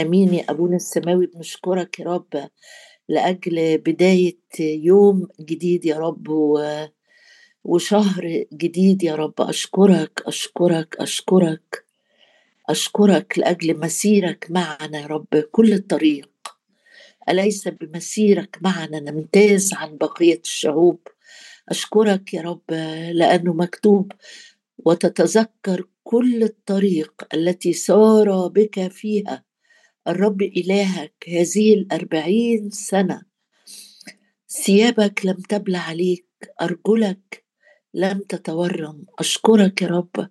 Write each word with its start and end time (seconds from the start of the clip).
أمين 0.00 0.34
يا 0.34 0.44
أبونا 0.48 0.76
السماوي 0.76 1.26
بنشكرك 1.26 2.00
يا 2.00 2.04
رب 2.04 2.48
لأجل 3.08 3.78
بداية 3.78 4.38
يوم 4.60 5.28
جديد 5.40 5.84
يا 5.84 5.96
رب 5.98 6.28
و... 6.28 6.64
وشهر 7.64 8.44
جديد 8.52 9.02
يا 9.02 9.14
رب. 9.14 9.34
أشكرك 9.40 10.22
أشكرك 10.26 10.96
أشكرك 10.98 11.84
أشكرك 12.68 13.38
لأجل 13.38 13.80
مسيرك 13.80 14.46
معنا 14.50 15.00
يا 15.00 15.06
رب 15.06 15.26
كل 15.52 15.72
الطريق. 15.72 16.30
أليس 17.28 17.68
بمسيرك 17.68 18.58
معنا 18.62 19.00
نمتاز 19.00 19.74
عن 19.74 19.96
بقية 19.96 20.40
الشعوب؟ 20.44 21.00
أشكرك 21.68 22.34
يا 22.34 22.42
رب 22.42 22.70
لأنه 23.12 23.52
مكتوب 23.52 24.12
وتتذكر 24.78 25.86
كل 26.04 26.42
الطريق 26.42 27.24
التي 27.34 27.72
سار 27.72 28.48
بك 28.48 28.88
فيها 28.88 29.49
الرب 30.08 30.42
إلهك 30.42 31.14
هذه 31.28 31.74
الأربعين 31.74 32.70
سنة. 32.70 33.22
ثيابك 34.64 35.26
لم 35.26 35.36
تبلى 35.36 35.78
عليك 35.78 36.26
أرجلك 36.62 37.44
لم 37.94 38.18
تتورم. 38.28 39.04
أشكرك 39.18 39.82
يا 39.82 39.88
رب. 39.88 40.28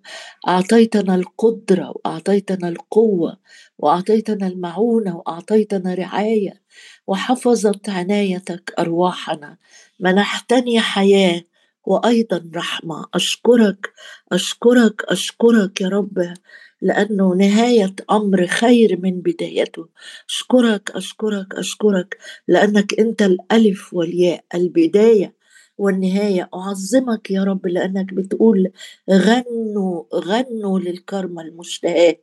أعطيتنا 0.48 1.14
القدرة 1.14 1.92
وأعطيتنا 1.96 2.68
القوة 2.68 3.38
وأعطيتنا 3.78 4.46
المعونة 4.46 5.16
وأعطيتنا 5.16 5.94
رعاية 5.94 6.62
وحفظت 7.06 7.88
عنايتك 7.88 8.72
أرواحنا. 8.78 9.58
منحتني 10.00 10.80
حياة 10.80 11.42
وأيضا 11.84 12.50
رحمة. 12.54 13.06
أشكرك 13.14 13.92
أشكرك 14.32 15.02
أشكرك 15.08 15.80
يا 15.80 15.88
رب. 15.88 16.34
لأنه 16.82 17.34
نهاية 17.34 17.94
أمر 18.10 18.46
خير 18.46 19.00
من 19.00 19.20
بدايته. 19.20 19.88
أشكرك 20.28 20.90
أشكرك 20.90 21.54
أشكرك 21.54 22.18
لأنك 22.48 23.00
أنت 23.00 23.22
الألف 23.22 23.94
والياء 23.94 24.44
البداية 24.54 25.34
والنهاية. 25.78 26.48
أعظمك 26.54 27.30
يا 27.30 27.44
رب 27.44 27.66
لأنك 27.66 28.14
بتقول 28.14 28.70
غنوا 29.10 30.02
غنوا 30.14 30.78
للكرمة 30.80 31.42
المشتهاة. 31.42 32.16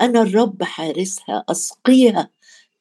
أنا 0.00 0.22
الرب 0.22 0.62
حارسها 0.62 1.44
أسقيها. 1.48 2.30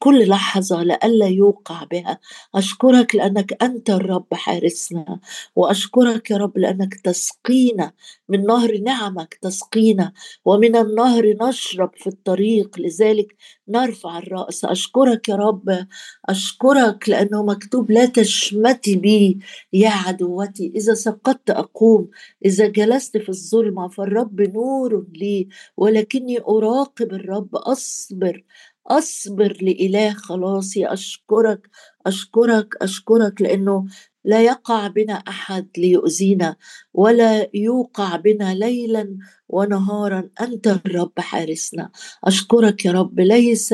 كل 0.04 0.28
لحظة 0.30 0.84
لئلا 0.84 1.26
يوقع 1.28 1.84
بها. 1.84 2.20
أشكرك 2.56 3.16
لأنك 3.16 3.64
أنت 3.64 3.90
الرب 3.90 4.34
حارسنا 4.34 5.20
وأشكرك 5.56 6.32
يا 6.32 6.38
رب 6.38 6.58
لأنك 6.58 6.94
تسقينا 6.96 7.92
من 8.30 8.46
نهر 8.46 8.78
نعمك 8.78 9.34
تسقينا 9.42 10.14
ومن 10.46 10.76
النهر 10.76 11.36
نشرب 11.42 11.92
في 11.98 12.08
الطريق. 12.08 12.80
لذلك 12.80 13.36
نرفع 13.68 14.18
الرأس. 14.18 14.66
أشكرك 14.66 15.30
يا 15.30 15.36
رب 15.36 15.88
أشكرك 16.30 17.10
لأنه 17.10 17.44
مكتوب 17.44 17.92
لا 17.92 18.06
تشمتي 18.06 18.96
بي 18.96 19.40
يا 19.74 19.90
عدوتي. 19.90 20.72
إذا 20.76 20.94
سقطت 20.94 21.50
أقوم 21.50 22.10
إذا 22.46 22.68
جلست 22.68 23.18
في 23.18 23.30
الظلمة 23.30 23.88
فالرب 23.88 24.42
نور 24.42 25.06
لي 25.14 25.48
ولكني 25.78 26.40
أراقب 26.40 27.14
الرب. 27.14 27.56
أصبر. 27.56 28.44
أصبر 28.88 29.58
لإله 29.62 30.14
خلاصي 30.14 30.86
أشكرك 30.88 31.70
أشكرك 32.08 32.76
أشكرك 32.82 33.42
لأنه 33.42 33.86
لا 34.26 34.42
يقع 34.42 34.88
بنا 34.88 35.14
أحد 35.14 35.68
ليؤذينا 35.78 36.56
ولا 36.94 37.50
يوقع 37.54 38.16
بنا 38.16 38.54
ليلا 38.54 39.18
ونهارا. 39.50 40.30
أنت 40.42 40.68
الرب 40.68 41.12
حارسنا. 41.20 41.92
أشكرك 42.24 42.86
يا 42.86 42.92
رب. 42.92 43.20
ليس 43.20 43.74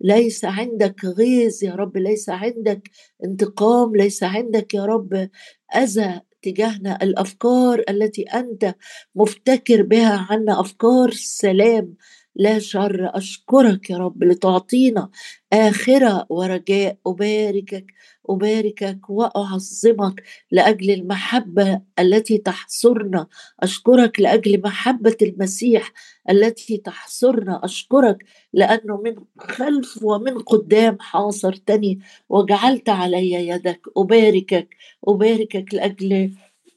ليس 0.00 0.44
عندك 0.44 1.04
غيظ 1.04 1.64
يا 1.64 1.74
رب 1.74 1.96
ليس 1.96 2.28
عندك 2.28 2.90
انتقام 3.24 3.96
ليس 3.96 4.22
عندك 4.22 4.74
يا 4.74 4.84
رب 4.84 5.28
أذى 5.76 6.20
تجاهنا. 6.42 6.98
الأفكار 7.02 7.82
التي 7.90 8.22
أنت 8.22 8.74
مفتكر 9.14 9.82
بها 9.82 10.26
عنا 10.30 10.60
أفكار 10.60 11.10
سلام 11.12 11.94
لا 12.38 12.58
شر 12.58 13.10
أشكرك 13.14 13.90
يا 13.90 13.96
رب 13.98 14.24
لتعطينا 14.24 15.10
آخرة 15.52 16.26
ورجاء. 16.28 16.96
أباركك 17.06 17.86
أباركك 18.30 19.10
وأعظمك 19.10 20.22
لأجل 20.50 20.90
المحبة 20.90 21.80
التي 21.98 22.38
تحصرنا. 22.38 23.26
أشكرك 23.60 24.20
لأجل 24.20 24.60
محبة 24.64 25.16
المسيح 25.22 25.92
التي 26.30 26.76
تحصرنا. 26.76 27.60
أشكرك 27.64 28.24
لأنه 28.52 28.96
من 29.04 29.14
خلف 29.38 30.02
ومن 30.02 30.38
قدام 30.38 30.96
حاصرتني 31.00 31.98
وجعلت 32.28 32.88
علي 32.88 33.32
يدك. 33.32 33.80
أباركك 33.96 34.68
أباركك 35.08 35.74
لأجل 35.74 36.30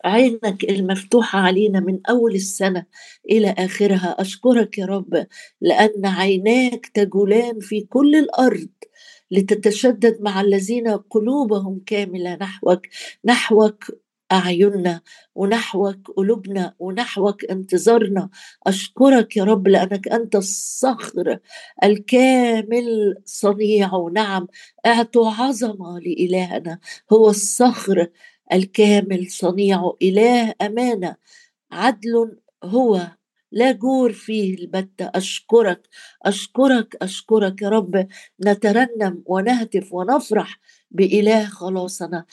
عينك 0.06 0.64
المفتوحة 0.64 1.40
علينا 1.40 1.80
من 1.80 2.00
أول 2.10 2.36
السنة 2.36 2.86
إلى 3.32 3.56
آخرها. 3.58 4.16
أشكرك 4.20 4.78
يا 4.78 4.86
رب 4.86 5.28
لأن 5.62 6.06
عيناك 6.06 6.88
تجولان 6.94 7.60
في 7.60 7.82
كل 7.82 8.16
الأرض 8.16 8.70
لتتشدد 9.32 10.18
مع 10.22 10.42
الذين 10.42 10.88
قلوبهم 10.88 11.82
كاملة. 11.86 12.36
نحوك 12.36 12.88
نحوك 13.26 13.86
أعيننا 14.32 15.02
ونحوك 15.36 16.12
قلوبنا 16.18 16.74
ونحوك 16.80 17.46
انتظارنا. 17.46 18.30
أشكرك 18.68 19.38
يا 19.38 19.44
رب 19.44 19.68
لأنك 19.68 20.08
أنت 20.08 20.36
الصخر 20.36 21.40
الكامل 21.84 23.16
صنيع. 23.26 24.10
نعم 24.14 24.48
أعطوا 24.86 25.32
عظمة 25.32 26.00
لإلهنا. 26.00 26.80
هو 27.14 27.30
الصخر 27.30 28.08
الكامل 28.54 29.32
صنيع 29.32 29.92
إله 30.02 30.54
أمانة. 30.62 31.16
عدل 31.72 32.38
هو. 32.64 33.08
لا 33.52 33.72
جور 33.72 34.14
فيه 34.14 34.56
البتة 34.56 35.12
أشكرك. 35.16 35.88
أشكرك. 36.24 36.96
أشكرك 37.02 37.62
يا 37.62 37.70
رب. 37.70 38.08
نترنم 38.46 39.24
ونهتف 39.26 39.94
ونفرح 39.94 40.60
بإله 40.92 41.46
خلاصنا. 41.46 42.26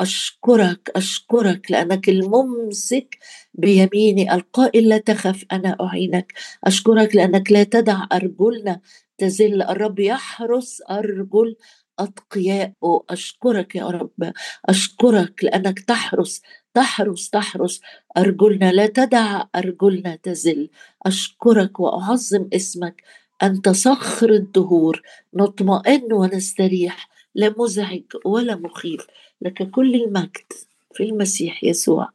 أشكرك. 0.00 0.90
أشكرك. 0.96 1.70
لأنك 1.70 2.08
الممسك 2.08 3.18
بيميني 3.54 4.34
القائل 4.34 4.88
لا 4.88 4.98
تخف. 4.98 5.44
أنا 5.52 5.76
أعينك. 5.80 6.32
أشكرك 6.64 7.16
لأنك 7.16 7.52
لا 7.52 7.62
تدع 7.64 8.06
أرجلنا. 8.12 8.80
تزل. 9.18 9.62
الرب 9.62 10.00
يحرس 10.00 10.82
أرجل. 10.90 11.56
أتقياء 11.98 12.72
أشكرك 13.10 13.74
يا 13.76 13.84
رب. 13.86 14.32
أشكرك 14.66 15.44
لأنك 15.44 15.80
تحرس 15.80 16.42
تحرس 16.74 17.30
تحرس 17.30 17.80
أرجلنا 18.16 18.72
لا 18.72 18.86
تدع 18.86 19.44
أرجلنا 19.56 20.16
تزل. 20.16 20.70
أشكرك 21.06 21.80
وأعظم 21.80 22.48
اسمك 22.52 23.02
أنت 23.42 23.68
صخر 23.68 24.30
الدهور. 24.30 25.02
نطمئن 25.34 26.12
ونستريح. 26.12 27.08
لا 27.34 27.54
مزعج 27.58 28.02
ولا 28.24 28.56
مخيف. 28.56 29.06
لك 29.42 29.70
كل 29.70 29.94
المجد 29.94 30.52
في 30.94 31.02
المسيح 31.02 31.64
يسوع. 31.64 32.08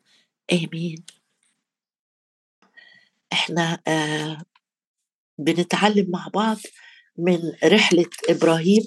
آمين. 0.54 1.04
إحنا 3.34 3.80
آه 3.88 4.38
بنتعلم 5.40 6.10
مع 6.12 6.28
بعض 6.34 6.58
من 7.18 7.40
رحلة 7.64 8.06
إبراهيم. 8.30 8.84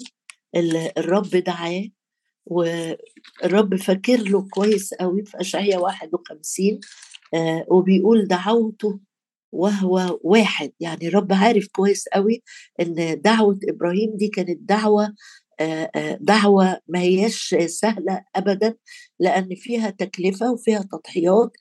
الرب 0.55 1.29
دعاه 1.29 1.83
والرب 2.45 3.75
فاكر 3.75 4.17
له 4.17 4.47
كويس 4.49 4.93
قوي 4.93 5.25
في 5.25 5.41
أشعية 5.41 5.77
51 5.77 6.79
آه 7.33 7.65
وبيقول 7.69 8.27
دعوته 8.27 8.99
وهو 9.53 10.19
واحد. 10.23 10.71
يعني 10.79 11.07
الرب 11.07 11.33
عارف 11.33 11.67
كويس 11.67 12.07
قوي 12.13 12.43
إن 12.81 13.21
دعوة 13.21 13.59
إبراهيم 13.69 14.17
دي 14.17 14.27
كانت 14.27 14.59
دعوة 14.61 15.13
دعوة 16.21 16.79
ما 16.87 16.99
هيش 16.99 17.55
سهلة 17.65 18.23
أبدا 18.35 18.75
لأن 19.19 19.49
فيها 19.55 19.89
تكلفة 19.89 20.51
وفيها 20.51 20.81
تضحيات 20.91 21.51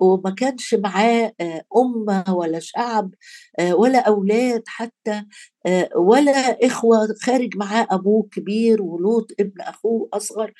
وما 0.00 0.30
كانش 0.30 0.74
معاه 0.74 1.32
أمة 1.76 2.24
ولا 2.34 2.58
شعب 2.58 3.10
ولا 3.72 3.98
أولاد 3.98 4.62
حتى 4.66 5.22
ولا 5.96 6.66
إخوة 6.66 7.08
خارج 7.22 7.56
معاه 7.56 7.86
أبوه 7.90 8.28
كبير 8.32 8.82
ولوط 8.82 9.30
ابن 9.40 9.60
أخوه 9.60 10.08
أصغر 10.12 10.52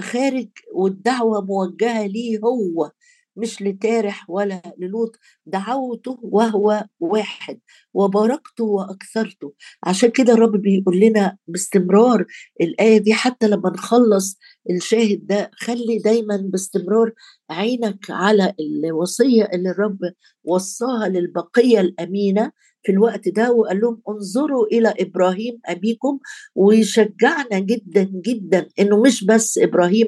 خارج 0.00 0.48
والدعوة 0.74 1.40
موجهة 1.40 2.06
ليه 2.06 2.38
هو. 2.38 2.90
مش 3.36 3.62
لتارح 3.62 4.30
ولا 4.30 4.62
للوط 4.78 5.16
دعوته 5.46 6.18
وهو 6.22 6.84
واحد 7.00 7.60
وباركته 7.94 8.64
وأكثرته. 8.64 9.52
عشان 9.84 10.10
كده 10.10 10.32
الرب 10.32 10.52
بيقول 10.56 11.00
لنا 11.00 11.36
باستمرار 11.48 12.26
الآية 12.60 12.98
دي 12.98 13.14
حتى 13.14 13.48
لما 13.48 13.70
نخلص 13.70 14.38
الشاهد 14.70 15.26
ده 15.26 15.50
خلي 15.54 15.98
دايما 15.98 16.36
باستمرار 16.36 17.12
عينك 17.50 18.10
على 18.10 18.54
الوصية 18.60 19.44
اللي 19.52 19.70
الرب 19.70 19.98
وصاها 20.44 21.08
للبقية 21.08 21.80
الأمينة 21.80 22.52
في 22.82 22.92
الوقت 22.92 23.28
ده 23.28 23.52
وقال 23.52 23.80
لهم 23.80 24.02
انظروا 24.08 24.66
إلى 24.66 24.94
إبراهيم 25.00 25.60
أبيكم 25.66 26.18
ويشجعنا 26.54 27.58
جدا 27.58 28.10
جدا 28.26 28.68
إنه 28.78 29.02
مش 29.02 29.24
بس 29.24 29.58
إبراهيم 29.58 30.06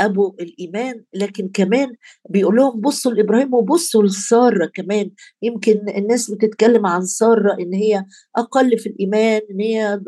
أبو 0.00 0.36
الإيمان 0.40 1.04
لكن 1.14 1.48
كمان 1.54 1.92
بيقول 2.30 2.56
لهم 2.56 2.80
بصوا 2.80 3.12
لإبراهيم 3.12 3.54
وبصوا 3.54 4.02
لسارة 4.02 4.66
كمان. 4.66 5.10
يمكن 5.42 5.88
الناس 5.88 6.30
بتتكلم 6.30 6.86
عن 6.86 7.02
سارة 7.06 7.56
إن 7.60 7.74
هي 7.74 8.04
أقل 8.36 8.78
في 8.78 8.88
الإيمان 8.88 9.40
إن 9.50 9.60
هي 9.60 10.00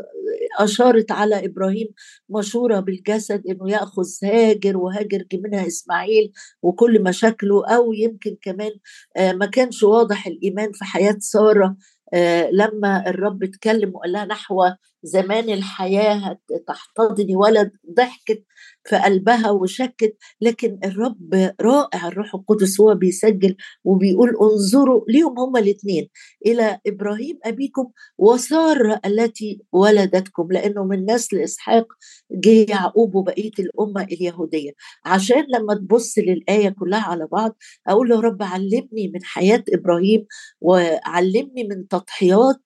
أشارت 0.59 1.13
على 1.13 1.45
إبراهيم 1.45 1.89
مشوره 2.29 2.81
بالجسد 2.81 3.47
إنه 3.47 3.71
يأخذ 3.71 4.05
هاجر 4.25 4.77
وهاجر 4.77 5.25
منها 5.35 5.67
إسماعيل 5.67 6.33
وكل 6.63 7.03
مشاكله 7.03 7.67
أو 7.67 7.93
يمكن 7.93 8.37
كمان 8.43 8.71
آه، 9.17 9.33
ما 9.33 9.47
كانش 9.47 9.83
واضح 9.83 10.27
الإيمان 10.27 10.73
في 10.73 10.85
حياة 10.85 11.17
سارة 11.21 11.77
آه، 12.15 12.51
لما 12.51 13.09
الرب 13.11 13.43
اتكلم 13.43 13.93
وقال 13.95 14.13
لها 14.13 14.25
نحو 14.25 14.63
زمان 15.03 15.51
الحياة 15.51 16.39
تحتضني 16.67 17.37
ولد 17.37 17.73
ضحكت 17.97 18.45
في 18.85 18.97
قلبها 18.97 19.51
وشكت 19.51 20.17
لكن 20.41 20.79
الرب 20.85 21.55
رائع 21.61 22.09
الروح 22.09 22.35
القدس 22.35 22.81
هو 22.81 22.95
بيسجل 22.95 23.57
وبيقول 23.85 24.37
انظروا 24.43 25.05
ليهم 25.09 25.39
هما 25.39 25.61
الاثنين 25.61 26.09
إلى 26.47 26.81
إبراهيم 26.87 27.39
أبيكم 27.45 27.91
وسارة 28.19 29.01
التي 29.07 29.61
ولدتكم 29.73 30.49
لأنه 30.53 30.85
من 30.85 31.11
نسل 31.11 31.39
اسحاق 31.41 31.87
جه 32.31 32.67
يعقوب 32.71 33.15
وبقية 33.15 33.51
الأمة 33.59 34.03
اليهودية. 34.03 34.71
عشان 35.05 35.45
لما 35.55 35.75
تبص 35.75 36.19
للآية 36.19 36.69
كلها 36.69 37.01
على 37.01 37.27
بعض 37.33 37.57
أقول 37.87 38.11
يا 38.11 38.17
رب 38.21 38.43
علمني 38.43 39.09
من 39.15 39.25
حياة 39.25 39.65
إبراهيم 39.75 40.27
وعلمني 40.61 41.65
من 41.65 41.89
تضحيات 41.89 42.63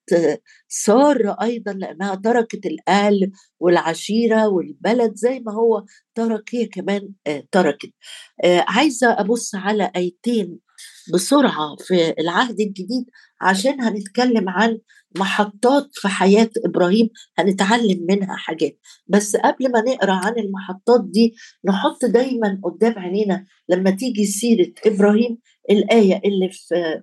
سارة 0.68 1.36
أيضا 1.42 1.72
لأنها 1.72 2.14
تركت 2.24 2.66
الأهل 2.66 3.32
والعشيرة 3.60 4.48
والبلد 4.48 5.14
زي 5.14 5.40
ما 5.40 5.52
هو 5.52 5.84
ترك 6.14 6.54
هي 6.54 6.66
كمان 6.66 7.12
آه، 7.26 7.44
تركت 7.52 7.90
آه، 8.44 8.64
عايزة 8.68 9.20
أبص 9.20 9.54
على 9.54 9.90
آيتين 9.96 10.58
بسرعة 11.14 11.76
في 11.78 12.14
العهد 12.20 12.60
الجديد 12.60 13.04
عشان 13.40 13.80
هنتكلم 13.80 14.48
عن 14.48 14.78
محطات 15.18 15.88
في 15.92 16.08
حياة 16.08 16.50
إبراهيم 16.64 17.08
هنتعلم 17.38 18.06
منها 18.08 18.36
حاجات. 18.36 18.78
بس 19.06 19.36
قبل 19.36 19.72
ما 19.72 19.80
نقرأ 19.80 20.12
عن 20.12 20.32
المحطات 20.38 21.04
دي 21.04 21.34
نحط 21.64 22.04
دايما 22.04 22.60
قدام 22.64 22.98
عينينا 22.98 23.46
لما 23.68 23.90
تيجي 23.90 24.26
سيرة 24.26 24.72
إبراهيم 24.86 25.38
الآية 25.70 26.20
اللي 26.24 26.48
في 26.52 27.02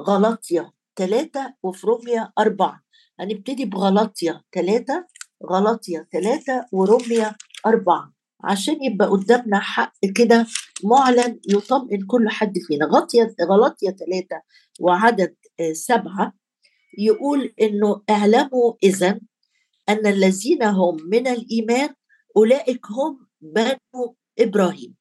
غلطية 0.00 0.72
ثلاثة 0.96 1.54
وفي 1.62 1.86
روميا 1.86 2.32
أربعة. 2.38 2.85
هنبتدي 3.20 3.64
بغلطية 3.64 4.42
ثلاثة 4.54 5.06
غلطية 5.50 6.08
ثلاثة 6.12 6.66
وروميا 6.72 7.34
أربعة 7.66 8.12
عشان 8.44 8.84
يبقى 8.84 9.08
قدامنا 9.08 9.58
حق 9.60 9.92
كده 10.14 10.46
معلن 10.84 11.40
يطمئن 11.48 12.06
كل 12.06 12.28
حد 12.28 12.52
فينا. 12.58 12.86
غلطية 12.86 13.34
غلطية 13.50 13.90
ثلاثة 13.90 14.42
وعدد 14.80 15.36
آه، 15.60 15.72
سبعة 15.72 16.32
يقول 16.98 17.54
إنه 17.60 18.02
اعلموا 18.10 18.72
إذا 18.82 19.20
أن 19.88 20.06
الذين 20.06 20.62
هم 20.62 20.96
من 21.10 21.26
الإيمان 21.26 21.88
أولئك 22.36 22.86
هم 22.90 23.26
بنو 23.40 24.16
إبراهيم. 24.38 24.94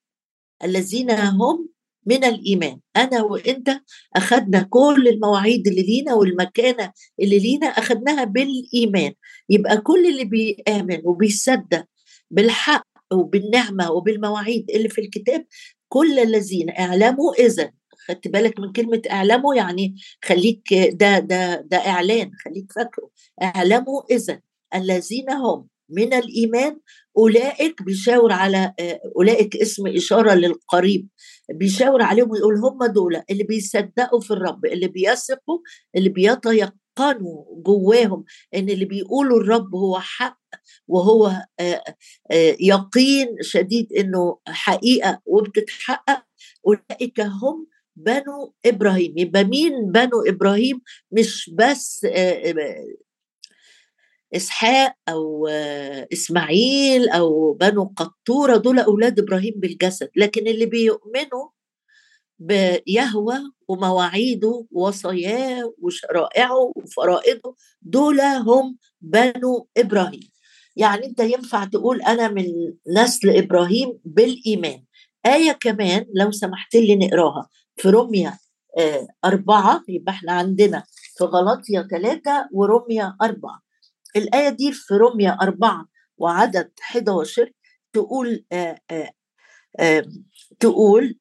الذين 0.63 1.11
هم 1.11 1.69
من 2.05 2.23
الإيمان. 2.23 2.79
أنا 2.95 3.23
وأنت 3.23 3.69
أخذنا 4.15 4.61
كل 4.69 5.07
المواعيد 5.07 5.67
اللي 5.67 5.81
لينا 5.81 6.13
والمكانة 6.13 6.91
اللي 7.21 7.39
لينا 7.39 7.67
أخذناها 7.67 8.23
بالإيمان. 8.23 9.13
يبقى 9.49 9.77
كل 9.77 10.05
اللي 10.05 10.25
بيآمن 10.25 11.01
وبيصدق 11.03 11.85
بالحق 12.31 12.87
وبالنعمة 13.13 13.91
وبالمواعيد 13.91 14.71
اللي 14.71 14.89
في 14.89 15.01
الكتاب 15.01 15.45
كل 15.89 16.19
الذين 16.19 16.69
اعلموا 16.69 17.33
اذا 17.33 17.71
خدت 18.07 18.27
بالك 18.27 18.59
من 18.59 18.71
كلمة 18.71 19.01
اعلموا؟ 19.11 19.55
يعني 19.55 19.95
خليك 20.25 20.73
ده 20.73 21.19
ده 21.19 21.61
ده 21.61 21.77
إعلان 21.77 22.31
خليك 22.45 22.71
فاكره. 22.75 23.09
اعلموا 23.43 24.01
إذا 24.11 24.39
الذين 24.75 25.29
هم 25.31 25.67
من 25.89 26.13
الإيمان 26.13 26.79
أولئك 27.17 27.83
بيشاور 27.83 28.31
على 28.31 28.73
آه، 28.79 28.99
أولئك 29.15 29.55
اسم 29.55 29.87
إشارة 29.87 30.33
للقريب. 30.33 31.07
بيشاور 31.53 32.01
عليهم 32.01 32.31
ويقول 32.31 32.55
هم 32.57 32.85
دول 32.85 33.21
اللي 33.29 33.43
بيصدقوا 33.43 34.19
في 34.21 34.31
الرب 34.31 34.65
اللي 34.65 34.87
بيثقوا 34.87 35.59
اللي 35.95 36.09
بيتيقنوا 36.09 37.45
جواهم 37.65 38.23
إن 38.55 38.69
اللي 38.69 38.85
بيقولوا 38.85 39.39
الرب 39.39 39.75
هو 39.75 39.99
حق 39.99 40.39
وهو 40.87 41.27
آه، 41.59 41.83
آه، 42.31 42.55
يقين 42.59 43.27
شديد 43.41 43.93
إنه 43.93 44.37
حقيقة 44.47 45.21
وبتتحقق. 45.25 46.23
أولئك 46.67 47.19
هم 47.21 47.67
بنو 47.95 48.53
إبراهيم. 48.65 49.13
يبقى 49.17 49.43
مين 49.43 49.91
بنو 49.91 50.21
إبراهيم؟ 50.27 50.81
مش 51.11 51.51
بس 51.53 52.05
إسحاق 54.35 54.95
أو 55.09 55.47
إسماعيل 56.13 57.09
أو 57.09 57.53
بنو 57.53 57.93
قطورة 57.97 58.57
دول 58.57 58.79
أولاد 58.79 59.19
إبراهيم 59.19 59.53
بالجسد. 59.57 60.09
لكن 60.15 60.47
اللي 60.47 60.65
بيؤمنوا 60.65 61.47
بيهوى 62.39 63.37
ومواعيده 63.67 64.65
ووصاياه 64.71 65.73
وشرائعه 65.81 66.71
وفرائضه 66.75 67.55
دول 67.81 68.21
هم 68.21 68.77
بنو 69.01 69.67
إبراهيم. 69.77 70.29
يعني 70.75 71.05
أنت 71.05 71.19
ينفع 71.19 71.65
تقول 71.65 72.01
أنا 72.01 72.27
من 72.27 72.45
نسل 72.97 73.29
إبراهيم 73.29 73.99
بالإيمان. 74.05 74.83
آية 75.25 75.51
كمان 75.51 76.05
لو 76.15 76.31
سمحت 76.31 76.75
لي 76.75 76.95
نقراها. 76.95 77.49
في 77.75 77.89
روميا 77.89 78.37
آه 78.79 79.07
أربعة 79.25 79.83
يبقى 79.89 80.11
إحنا 80.13 80.31
عندنا 80.31 80.83
في 81.17 81.23
غلطية 81.23 81.87
ثلاثة 81.91 82.49
ورمية 82.51 83.15
أربعة. 83.21 83.64
الآية 84.15 84.49
دي 84.49 84.71
في 84.73 84.93
روميا 84.93 85.37
أربعة 85.41 85.85
وعدد 86.17 86.71
11 86.81 87.51
تقول 87.93 88.45
آآ 88.51 88.79
آآ 89.79 90.05
تقول 90.59 91.19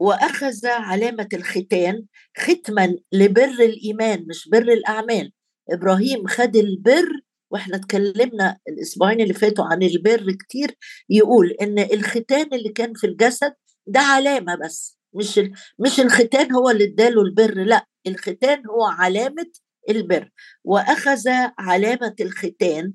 وأخذ 0.00 0.66
علامة 0.66 1.28
الختان 1.34 2.04
ختما 2.38 2.96
لبر 3.12 3.44
الإيمان 3.44 4.26
مش 4.28 4.48
بر 4.48 4.58
الأعمال. 4.62 5.32
إبراهيم 5.70 6.26
خد 6.26 6.56
البر 6.56 7.08
وإحنا 7.50 7.76
اتكلمنا 7.76 8.58
الأسبوعين 8.68 9.20
اللي 9.20 9.34
فاتوا 9.34 9.64
عن 9.64 9.82
البر 9.82 10.32
كتير 10.32 10.76
يقول 11.10 11.50
إن 11.50 11.78
الختان 11.78 12.46
اللي 12.54 12.68
كان 12.68 12.92
في 12.94 13.06
الجسد 13.06 13.54
ده 13.86 14.00
علامة 14.00 14.54
بس 14.64 14.98
مش 15.14 15.40
مش 15.78 16.00
الختان 16.00 16.52
هو 16.52 16.70
اللي 16.70 16.84
اداله 16.84 17.22
البر 17.22 17.54
لا 17.54 17.86
الختان 18.06 18.62
هو 18.66 18.84
علامة 18.84 19.46
البر 19.88 20.30
وأخذ 20.64 21.28
علامة 21.58 22.14
الختان 22.20 22.92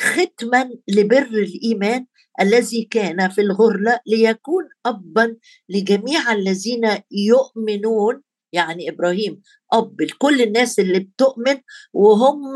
ختما 0.00 0.70
لبر 0.88 1.22
الإيمان 1.22 2.06
الذي 2.40 2.84
كان 2.90 3.28
في 3.28 3.40
الغرلة 3.40 4.00
ليكون 4.06 4.64
ابا 4.86 5.36
لجميع 5.68 6.32
الذين 6.32 6.98
يؤمنون 7.10 8.22
يعني 8.52 8.90
إبراهيم 8.90 9.42
أب 9.72 10.00
لكل 10.00 10.42
الناس 10.42 10.78
اللي 10.78 10.98
بتؤمن 10.98 11.56
وهم 11.92 12.52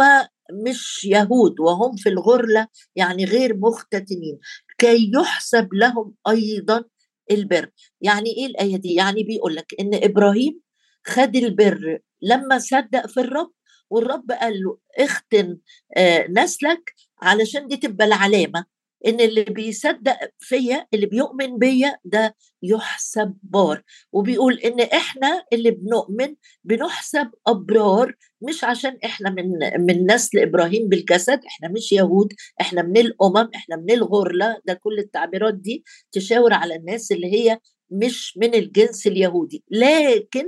مش 0.67 1.05
يهود 1.05 1.61
وهم 1.61 1.97
في 1.97 2.09
الغرلة 2.09 2.67
يعني 2.97 3.25
غير 3.25 3.57
مختتنين 3.57 4.39
كي 4.79 5.11
يحسب 5.15 5.69
لهم 5.75 6.15
أيضا 6.29 6.85
البر. 7.31 7.71
يعني 8.01 8.31
إيه 8.31 8.47
الآية 8.47 8.77
دي؟ 8.77 8.95
يعني 8.95 9.23
بيقول 9.23 9.57
لك 9.57 9.75
إن 9.81 9.91
إبراهيم 9.95 10.61
خد 11.07 11.37
البر 11.37 11.99
لما 12.23 12.59
صدق 12.59 13.07
في 13.07 13.21
الرب 13.21 13.53
والرب 13.91 14.33
قال 14.33 14.63
له 14.63 14.79
اختن 14.99 15.59
آه، 15.97 16.27
نسلك 16.31 16.95
علشان 17.23 17.67
دي 17.67 17.77
تبقى 17.77 18.07
العلامة 18.07 18.65
إن 19.07 19.21
اللي 19.21 19.45
بيصدق 19.45 20.17
فيا 20.39 20.87
اللي 20.95 21.07
بيؤمن 21.07 21.59
بيا 21.59 21.99
ده 22.05 22.37
يحسب 22.63 23.37
بار. 23.43 23.83
وبيقول 24.13 24.55
إن 24.59 24.81
إحنا 24.81 25.45
اللي 25.53 25.71
بنؤمن 25.71 26.35
بنحسب 26.65 27.31
أبرار 27.47 28.15
مش 28.43 28.65
عشان 28.65 28.99
إحنا 29.05 29.31
من 29.31 29.45
من 29.87 30.13
نسل 30.13 30.39
إبراهيم 30.39 30.89
بالجسد 30.89 31.41
إحنا 31.47 31.69
مش 31.69 31.93
يهود 31.93 32.33
إحنا 32.61 32.83
من 32.83 32.97
الأمم 32.99 33.49
إحنا 33.55 33.77
من 33.77 33.91
الغرله 33.91 34.57
ده 34.67 34.75
كل 34.75 34.99
التعبيرات 34.99 35.55
دي 35.55 35.85
تشاور 36.13 36.53
على 36.53 36.75
الناس 36.77 37.13
اللي 37.13 37.33
هي 37.33 37.59
مش 37.91 38.39
من 38.39 38.55
الجنس 38.55 39.07
اليهودي. 39.07 39.65
لكن 39.71 40.45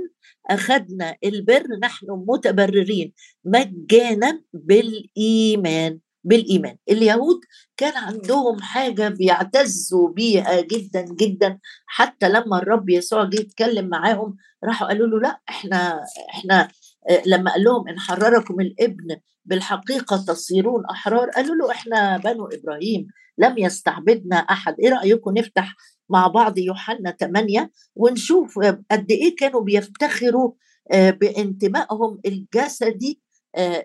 أخذنا 0.53 1.15
البر 1.23 1.67
نحن 1.81 2.05
متبررين 2.27 3.13
مجانا 3.45 4.41
بالإيمان 4.53 5.99
بالإيمان. 6.23 6.77
اليهود 6.89 7.39
كان 7.77 7.93
عندهم 7.97 8.61
حاجة 8.61 9.09
بيعتزوا 9.09 10.09
بيها 10.09 10.61
جدا 10.61 11.05
جدا. 11.21 11.59
حتى 11.85 12.29
لما 12.29 12.57
الرب 12.57 12.89
يسوع 12.89 13.23
جه 13.23 13.39
يتكلم 13.41 13.87
معاهم 13.89 14.37
راحوا 14.63 14.87
قالوا 14.87 15.07
له 15.07 15.19
لا 15.19 15.41
إحنا 15.49 16.03
إحنا 16.29 16.67
آه، 17.09 17.21
لما 17.25 17.51
قال 17.51 17.63
لهم 17.63 17.87
إن 17.89 17.99
حرركم 17.99 18.59
الإبن 18.61 19.17
بالحقيقة 19.45 20.25
تصيرون 20.27 20.85
أحرار 20.85 21.29
قالوا 21.29 21.55
له 21.55 21.71
إحنا 21.71 22.17
بنو 22.17 22.45
إبراهيم 22.47 23.07
لم 23.37 23.57
يستعبدنا 23.57 24.35
أحد. 24.35 24.75
إيه 24.79 24.89
رأيكم 24.89 25.37
نفتح 25.37 25.75
مع 26.11 26.27
بعض 26.27 26.57
يوحنا 26.57 27.11
8 27.11 27.71
ونشوف 27.95 28.59
قد 28.91 29.11
إيه 29.11 29.35
كانوا 29.35 29.61
بيفتخروا 29.61 30.51
آه، 30.91 31.09
بانتمائهم 31.09 32.19
الجسدي 32.25 33.21
آه، 33.55 33.83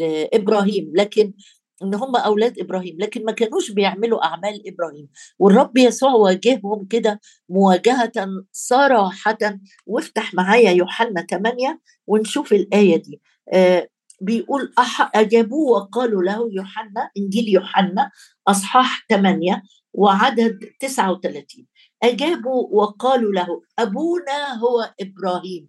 لإبراهيم. 0.00 0.92
لكن 0.94 1.32
إن 1.82 1.94
هم 1.94 2.16
أولاد 2.16 2.58
إبراهيم 2.58 2.96
لكن 3.00 3.24
ما 3.24 3.32
كانوش 3.32 3.70
بيعملوا 3.70 4.24
أعمال 4.24 4.68
إبراهيم. 4.68 5.08
والرب 5.38 5.76
يسوع 5.78 6.12
واجههم 6.12 6.86
كده 6.90 7.20
مواجهة 7.48 8.12
صراحة. 8.52 9.38
وافتح 9.86 10.34
معايا 10.34 10.70
يوحنا 10.70 11.26
8 11.30 11.80
ونشوف 12.06 12.52
الآية 12.52 12.96
دي. 12.96 13.20
آه 13.52 13.88
بيقول 14.20 14.72
أجابوه 15.14 15.70
وقالوا 15.70 16.22
له 16.22 16.48
يوحنا 16.52 17.10
إنجيل 17.16 17.48
يوحنا 17.48 18.10
أصحاح 18.48 19.06
8 19.08 19.62
وعدد 19.94 20.58
39 20.80 21.66
أجابوا 22.02 22.68
وقالوا 22.70 23.32
له 23.32 23.62
أبونا 23.78 24.54
هو 24.54 24.94
إبراهيم. 25.00 25.68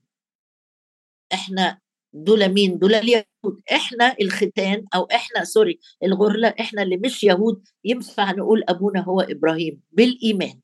إحنا 1.33 1.79
دول 2.13 2.49
مين؟ 2.49 2.77
دول 2.79 2.95
اليهود. 2.95 3.61
إحنا 3.71 4.15
الختان 4.21 4.85
أو 4.95 5.03
إحنا 5.03 5.43
سوري 5.43 5.79
الغرله 6.03 6.47
إحنا 6.59 6.81
اللي 6.83 6.97
مش 6.97 7.23
يهود. 7.23 7.63
ينفع 7.83 8.31
نقول 8.31 8.63
أبونا 8.69 9.01
هو 9.03 9.21
إبراهيم 9.21 9.81
بالإيمان. 9.91 10.59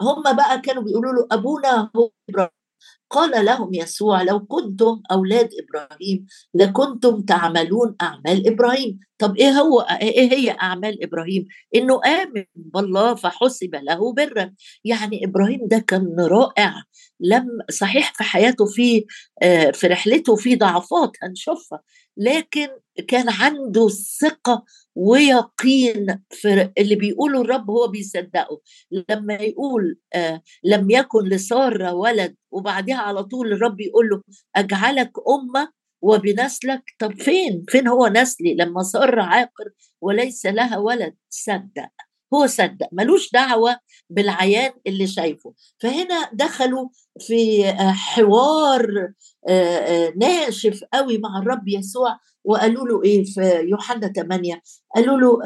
هم 0.00 0.22
بقى 0.36 0.60
كانوا 0.60 0.82
بيقولوا 0.82 1.12
له 1.12 1.26
أبونا 1.32 1.90
هو 1.96 2.10
إبراهيم. 2.30 2.59
قال 3.10 3.44
لهم 3.44 3.74
يسوع 3.74 4.22
لو 4.22 4.46
كنتم 4.46 5.02
أولاد 5.12 5.48
إبراهيم 5.62 6.26
لكنتم 6.54 7.22
تعملون 7.22 7.96
أعمال 8.02 8.46
إبراهيم. 8.48 9.00
طب 9.20 9.36
إيه 9.36 9.50
هو 9.50 9.80
إيه 9.80 10.32
هي 10.32 10.50
أعمال 10.50 11.02
إبراهيم؟ 11.04 11.46
إنه 11.74 12.00
آمن 12.06 12.44
بالله 12.56 13.14
فحسب 13.14 13.74
له 13.74 14.12
برا. 14.12 14.54
يعني 14.84 15.24
إبراهيم 15.24 15.60
ده 15.68 15.78
كان 15.78 16.16
رائع. 16.20 16.74
لم 17.20 17.46
صحيح 17.70 18.12
في 18.14 18.24
حياته 18.24 18.66
في 18.66 19.04
آه، 19.42 19.70
في 19.70 19.86
رحلته 19.86 20.36
في 20.36 20.56
ضعفات 20.56 21.10
هنشوفها 21.22 21.80
لكن 22.16 22.68
كان 23.08 23.28
عنده 23.28 23.88
ثقة 24.20 24.64
ويقين 24.94 26.20
في 26.30 26.70
اللي 26.78 26.94
بيقوله 26.94 27.40
الرب 27.40 27.70
هو 27.70 27.88
بيصدقه. 27.88 28.60
لما 29.10 29.34
يقول 29.34 29.98
آه 30.14 30.42
لم 30.64 30.90
يكن 30.90 31.24
لسارة 31.28 31.92
ولد 31.94 32.36
وبعدها 32.50 32.96
على 32.96 33.24
طول 33.24 33.52
الرب 33.52 33.80
يقول 33.80 34.08
له 34.08 34.22
أجعلك 34.56 35.12
أمة 35.28 35.79
وبنسلك 36.02 36.82
طب 36.98 37.12
فين؟ 37.20 37.64
فين 37.68 37.88
هو 37.88 38.06
نسلي؟ 38.06 38.54
لما 38.54 38.82
صار 38.82 39.20
عاقر 39.20 39.64
وليس 40.00 40.46
لها 40.46 40.78
ولد 40.78 41.14
صدق. 41.30 41.90
هو 42.34 42.46
صدق 42.46 42.88
ملوش 42.92 43.30
دعوة 43.32 43.76
بالعيان 44.10 44.72
اللي 44.86 45.06
شايفه. 45.06 45.54
فهنا 45.78 46.30
دخلوا 46.32 46.88
في 47.20 47.68
آه، 47.68 47.92
حوار 47.92 49.12
آه، 49.48 49.78
آه، 49.78 50.12
ناشف 50.16 50.80
قوي 50.94 51.18
مع 51.18 51.38
الرب 51.38 51.68
يسوع. 51.68 52.18
وقالوا 52.44 52.88
له 52.88 53.02
إيه 53.04 53.24
في 53.24 53.60
يوحنا 53.70 54.08
8 54.12 54.62
قالوا 54.96 55.18
له 55.18 55.38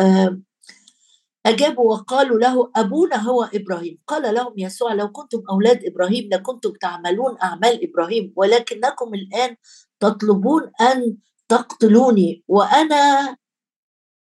أجابوا 1.46 1.92
وقالوا 1.92 2.38
له 2.38 2.70
أبونا 2.76 3.16
هو 3.16 3.48
إبراهيم. 3.54 3.98
قال 4.06 4.34
لهم 4.34 4.54
يسوع 4.58 4.92
لو 4.92 5.08
كنتم 5.08 5.42
أولاد 5.50 5.84
إبراهيم 5.84 6.28
لكنتم 6.32 6.72
تعملون 6.80 7.36
أعمال 7.42 7.90
إبراهيم 7.90 8.32
ولكنكم 8.36 9.14
الآن 9.14 9.56
تطلبون 10.00 10.70
أن 10.80 11.16
تقتلوني 11.48 12.44
وأنا 12.48 13.36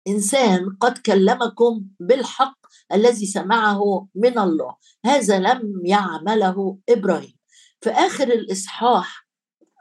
إنسان 0.08 0.76
قد 0.80 0.99
كلمكم 0.99 1.85
بالحق 2.00 2.58
الذي 2.92 3.26
سمعه 3.26 4.08
من 4.14 4.38
الله. 4.38 4.76
هذا 5.04 5.38
لم 5.38 5.82
يعمله 5.85 6.78
إبراهيم. 6.88 7.37
في 7.80 7.90
آخر 7.90 8.25
الإصحاح 8.25 9.26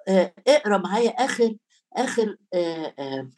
آه، 0.08 0.34
اقرأ 0.48 0.78
معايا 0.78 1.10
آخر 1.10 1.56
آخر 1.98 2.38
آه، 2.54 2.94
آه، 3.00 3.30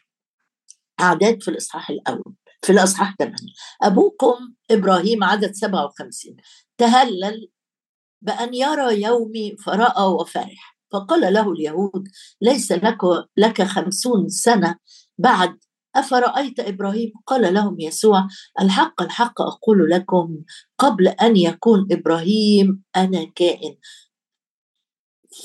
أعداد 1.01 1.43
في 1.43 1.47
الإصحاح 1.47 1.89
الأول 1.89 2.33
في 2.61 2.71
الأصحاح 2.71 3.15
8 3.19 3.35
أبوكم 3.81 4.53
إبراهيم 4.71 5.23
عدد 5.23 5.51
57 5.51 6.37
تهلل 6.77 7.49
بأن 8.21 8.53
يرى 8.53 9.01
يومي 9.01 9.55
فرأى 9.57 10.03
وفرح. 10.03 10.76
فقال 10.91 11.33
له 11.33 11.51
اليهود 11.51 12.07
ليس 12.41 12.71
لك 12.71 12.97
لك 13.37 13.61
خمسون 13.61 14.29
سنة 14.29 14.75
بعد 15.17 15.57
أفرأيت 15.95 16.59
إبراهيم؟ 16.59 17.11
قال 17.27 17.53
لهم 17.53 17.79
يسوع 17.79 18.27
الحق 18.61 19.01
الحق 19.01 19.41
أقول 19.41 19.89
لكم 19.89 20.37
قبل 20.77 21.07
أن 21.07 21.37
يكون 21.37 21.87
إبراهيم 21.91 22.83
أنا 22.95 23.23
كائن. 23.35 23.75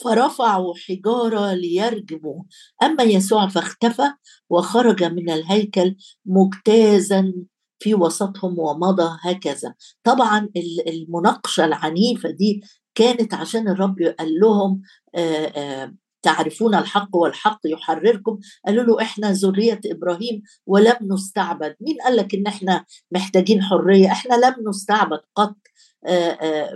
فرفعوا 0.04 0.74
حجارة 0.88 1.54
ليرجموا. 1.54 2.42
أما 2.82 3.02
يسوع 3.02 3.48
فاختفى 3.48 4.12
وخرج 4.50 5.04
من 5.04 5.30
الهيكل 5.30 5.96
مجتازا 6.26 7.32
في 7.78 7.94
وسطهم 7.94 8.58
ومضى 8.58 9.18
هكذا. 9.22 9.74
طبعا 10.04 10.48
المناقشة 10.86 11.64
العنيفة 11.64 12.30
دي 12.30 12.62
كانت 12.94 13.34
عشان 13.34 13.68
الرب 13.68 14.02
قال 14.18 14.40
لهم 14.40 14.82
آآ 15.14 15.52
آآ 15.56 15.96
تعرفون 16.22 16.74
الحق 16.74 17.16
والحق 17.16 17.60
يحرركم؟ 17.64 18.38
قالوا 18.66 18.84
له 18.84 19.02
إحنا 19.02 19.32
ذرية 19.32 19.80
إبراهيم 19.86 20.42
ولم 20.66 20.96
نستعبد. 21.02 21.76
مين 21.80 21.96
قال 22.04 22.16
لك 22.16 22.34
إن 22.34 22.46
إحنا 22.46 22.84
محتاجين 23.12 23.62
حرية؟ 23.62 24.12
إحنا 24.12 24.34
لم 24.34 24.68
نستعبد 24.68 25.20
قط. 25.34 25.56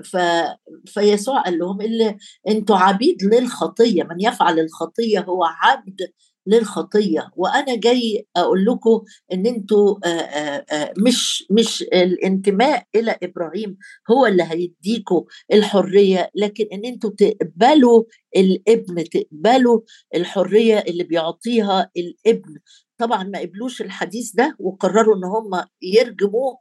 ف... 0.04 0.16
فيسوع 0.86 1.42
قال 1.42 1.58
لهم 1.58 1.80
اللي 1.80 2.16
أنتوا 2.48 2.76
عبيد 2.76 3.24
للخطية 3.24 4.02
من 4.02 4.20
يفعل 4.20 4.58
الخطية 4.58 5.20
هو 5.20 5.44
عبد 5.44 6.08
للخطية. 6.46 7.30
وأنا 7.36 7.74
جاي 7.76 8.26
أقول 8.36 8.64
لكم 8.64 9.02
إن 9.32 9.46
أنتوا 9.46 9.94
مش 10.98 11.44
مش 11.50 11.82
الانتماء 11.82 12.84
إلى 12.94 13.16
إبراهيم 13.22 13.76
هو 14.10 14.26
اللي 14.26 14.42
هيديكوا 14.42 15.22
الحرية 15.52 16.30
لكن 16.34 16.66
إن 16.72 16.84
أنتوا 16.84 17.10
تقبلوا 17.10 18.04
الابن 18.36 19.04
تقبلوا 19.04 19.80
الحرية 20.14 20.78
اللي 20.78 21.04
بيعطيها 21.04 21.90
الابن. 21.96 22.54
طبعا 22.98 23.22
ما 23.24 23.38
قبلوش 23.38 23.82
الحديث 23.82 24.32
ده 24.34 24.56
وقرروا 24.58 25.16
إن 25.16 25.24
هم 25.24 25.64
يرجموه 25.82 26.58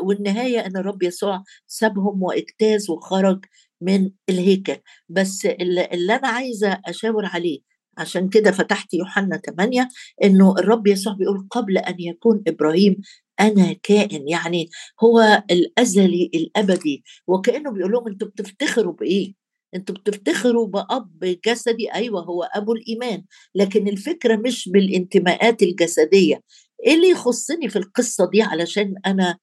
والنهاية 0.00 0.66
إن 0.66 0.76
الرب 0.76 1.02
يسوع 1.02 1.42
سابهم 1.66 2.22
واجتاز 2.22 2.90
وخرج 2.90 3.44
من 3.80 4.10
الهيكل. 4.28 4.76
بس 5.08 5.46
اللي 5.46 6.14
أنا 6.14 6.28
عايزة 6.28 6.80
أشاور 6.86 7.26
عليه 7.26 7.69
عشان 8.00 8.28
كده 8.28 8.50
فتحت 8.50 8.94
يوحنا 8.94 9.36
8 9.36 9.88
إنه 10.24 10.54
الرب 10.58 10.86
يسوع 10.86 11.12
بيقول 11.12 11.46
قبل 11.50 11.78
أن 11.78 11.94
يكون 12.00 12.42
إبراهيم 12.48 12.96
أنا 13.40 13.72
كائن 13.82 14.28
يعني 14.28 14.70
هو 15.02 15.42
الأزلي 15.50 16.30
الأبدي. 16.34 17.04
وكأنه 17.26 17.70
بيقول 17.72 17.92
لهم 17.92 18.08
أنتوا 18.08 18.28
بتفتخروا 18.28 18.92
بإيه؟ 18.92 19.34
أنتوا 19.74 19.94
بتفتخروا 19.94 20.66
بأب 20.66 21.38
جسدي. 21.46 21.92
أيوه 21.94 22.22
هو 22.22 22.42
ابو 22.42 22.72
الإيمان. 22.72 23.22
لكن 23.54 23.88
الفكرة 23.88 24.36
مش 24.36 24.68
بالانتماءات 24.68 25.62
الجسدية. 25.62 26.40
إيه 26.86 26.94
اللي 26.94 27.08
يخصني 27.10 27.68
في 27.68 27.76
القصة 27.76 28.30
دي 28.30 28.42
علشان 28.42 28.94
أنا 29.06 29.38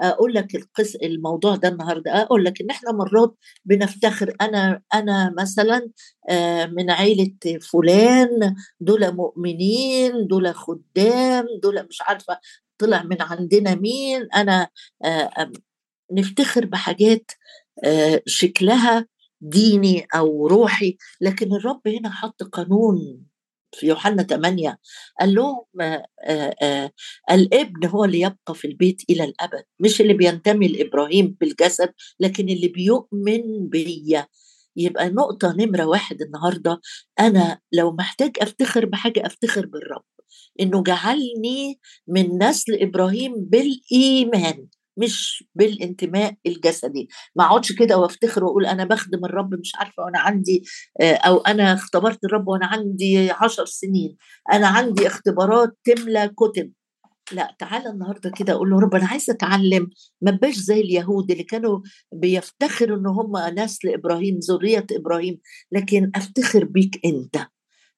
أقول 0.00 0.34
لك 0.34 0.54
القص 0.54 0.94
الموضوع 0.94 1.56
ده 1.56 1.68
النهارده 1.68 2.22
أقول 2.22 2.44
لك 2.44 2.60
إن 2.60 2.70
إحنا 2.70 2.92
مرات 2.92 3.34
بنفتخر 3.64 4.34
أنا 4.40 4.82
أنا 4.94 5.34
مثلا 5.38 5.90
من 6.72 6.90
عيلة 6.90 7.34
فلان 7.72 8.54
دول 8.80 9.14
مؤمنين 9.14 10.26
دول 10.26 10.54
خدام 10.54 11.44
دول 11.62 11.86
مش 11.90 12.02
عارفة 12.02 12.38
طلع 12.78 13.02
من 13.02 13.22
عندنا 13.22 13.74
مين 13.74 14.28
أنا 14.34 14.68
نفتخر 16.12 16.66
بحاجات 16.66 17.30
شكلها 18.26 19.06
ديني 19.40 20.06
أو 20.14 20.46
روحي 20.46 20.96
لكن 21.20 21.54
الرب 21.54 21.80
هنا 21.88 22.10
حط 22.10 22.42
قانون. 22.42 23.29
في 23.74 23.86
يوحنا 23.86 24.22
8 24.22 24.78
قال 25.20 25.34
لهم 25.34 25.64
آآ 25.80 26.06
آآ 26.62 26.90
الابن 27.30 27.86
هو 27.86 28.04
اللي 28.04 28.20
يبقى 28.20 28.54
في 28.54 28.66
البيت 28.66 29.02
إلى 29.10 29.24
الأبد 29.24 29.64
مش 29.80 30.00
اللي 30.00 30.14
بينتمي 30.14 30.68
لإبراهيم 30.68 31.36
بالجسد 31.40 31.92
لكن 32.20 32.48
اللي 32.48 32.68
بيؤمن 32.68 33.68
بيا. 33.68 34.26
يبقى 34.76 35.08
نقطة 35.10 35.54
نمرة 35.58 35.84
واحد 35.86 36.22
النهارده 36.22 36.80
أنا 37.20 37.58
لو 37.72 37.92
محتاج 37.92 38.32
أفتخر 38.40 38.86
بحاجة 38.86 39.26
أفتخر 39.26 39.66
بالرب 39.66 40.04
إنه 40.60 40.82
جعلني 40.82 41.80
من 42.08 42.42
نسل 42.42 42.74
إبراهيم 42.74 43.34
بالإيمان. 43.36 44.66
مش 44.96 45.44
بالانتماء 45.54 46.34
الجسدي. 46.46 47.08
ما 47.36 47.44
أقعدش 47.44 47.72
كده 47.72 47.98
وأفتخر 47.98 48.44
وأقول 48.44 48.66
أنا 48.66 48.84
بخدم 48.84 49.24
الرب 49.24 49.54
مش 49.54 49.72
عارفة 49.76 50.02
وأنا 50.02 50.18
عندي 50.20 50.64
آه، 51.00 51.14
أو 51.14 51.38
أنا 51.38 51.72
اختبرت 51.74 52.24
الرب 52.24 52.48
وأنا 52.48 52.66
عندي 52.66 53.30
عشر 53.30 53.66
سنين. 53.66 54.16
أنا 54.52 54.66
عندي 54.68 55.06
اختبارات 55.06 55.70
تملى 55.84 56.30
كتب. 56.36 56.72
لا 57.32 57.56
تعالى 57.58 57.88
النهارده 57.90 58.30
كده 58.30 58.52
أقول 58.52 58.70
له 58.70 58.80
رب 58.80 58.94
أنا 58.94 59.06
عايزة 59.06 59.32
أتعلم. 59.32 59.90
ما 60.22 60.30
بقاش 60.30 60.54
زي 60.56 60.80
اليهود 60.80 61.30
اللي 61.30 61.44
كانوا 61.44 61.80
بيفتخروا 62.12 62.98
إن 62.98 63.06
هم 63.06 63.32
نسل 63.58 63.88
إبراهيم 63.88 64.38
ذرية 64.38 64.86
إبراهيم. 64.92 65.38
لكن 65.72 66.10
أفتخر 66.14 66.64
بيك 66.64 67.00
أنت 67.04 67.46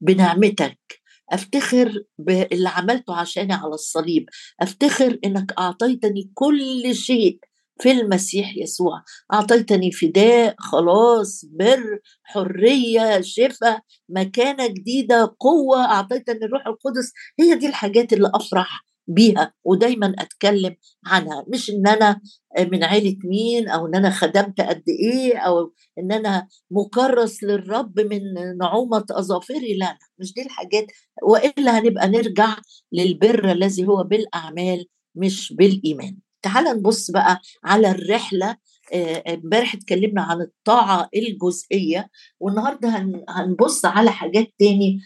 بنعمتك. 0.01 1.02
أفتخر 1.33 2.03
باللي 2.19 2.69
عملته 2.69 3.17
عشاني 3.17 3.53
على 3.53 3.75
الصليب 3.75 4.27
أفتخر 4.61 5.19
إنك 5.25 5.53
أعطيتني 5.59 6.31
كل 6.35 6.95
شيء 6.95 7.39
في 7.81 7.91
المسيح 7.91 8.57
يسوع. 8.57 9.03
أعطيتني 9.33 9.93
فداء 9.93 10.55
خلاص 10.59 11.45
بر 11.45 11.99
حرية 12.23 13.21
شفاء 13.21 13.81
مكانة 14.09 14.67
جديدة 14.67 15.37
قوة 15.41 15.85
أعطيتني 15.85 16.45
الروح 16.45 16.67
القدس. 16.67 17.13
هي 17.41 17.55
دي 17.55 17.67
الحاجات 17.67 18.13
اللي 18.13 18.31
أفرح 18.35 18.85
بيها 19.07 19.55
ودايما 19.65 20.15
أتكلم 20.19 20.77
عنها. 21.07 21.45
مش 21.49 21.71
إن 21.71 21.87
أنا 21.87 22.21
من 22.61 22.85
عيلة 22.85 23.17
مين 23.25 23.69
أو 23.69 23.87
إن 23.87 23.95
أنا 23.95 24.11
خدمت 24.11 24.61
قد 24.61 24.83
إيه 24.89 25.39
أو 25.39 25.73
إن 25.99 26.13
أنا 26.13 26.49
مكرس 26.71 27.43
للرب 27.43 28.01
من 28.01 28.21
نعومة 28.59 29.05
أظافري. 29.11 29.75
لا 29.79 29.99
مش 30.19 30.35
دي 30.35 30.43
الحاجات. 30.43 30.87
وإلا 31.23 31.79
هنبقى 31.79 32.09
نرجع 32.09 32.57
للبر 32.93 33.53
الذي 33.53 33.87
هو 33.87 34.03
بالأعمال 34.05 34.87
مش 35.15 35.53
بالإيمان. 35.53 36.17
تعال 36.43 36.65
نبص 36.79 37.11
بقى 37.11 37.41
على 37.65 37.91
الرحلة 37.91 38.57
امبارح 38.95 39.75
اتكلمنا 39.75 40.23
عن 40.23 40.41
الطاعة 40.41 41.09
الجزئية 41.17 42.11
والنهاردة 42.41 42.89
هنبص 43.29 43.85
على 43.85 44.11
حاجات 44.13 44.47
تاني 44.59 45.01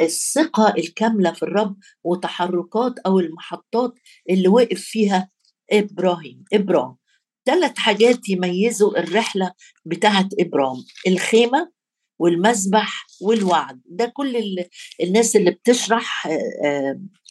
الثقة 0.00 0.74
الكاملة 0.78 1.32
في 1.32 1.42
الرب 1.42 1.76
وتحركات 2.04 2.98
أو 3.06 3.20
المحطات 3.20 3.94
اللي 4.30 4.48
وقف 4.48 4.80
فيها 4.80 5.30
إبراهيم 5.72 6.44
إبرام. 6.52 6.96
ثلاث 7.46 7.78
حاجات 7.78 8.28
يميزوا 8.28 8.98
الرحلة 8.98 9.52
بتاعت 9.84 10.26
إبرام 10.40 10.76
الخيمة 11.06 11.72
والمذبح 12.18 13.06
والوعد. 13.22 13.80
ده 13.86 14.06
كل 14.06 14.64
الناس 15.02 15.36
اللي 15.36 15.50
بتشرح 15.50 16.28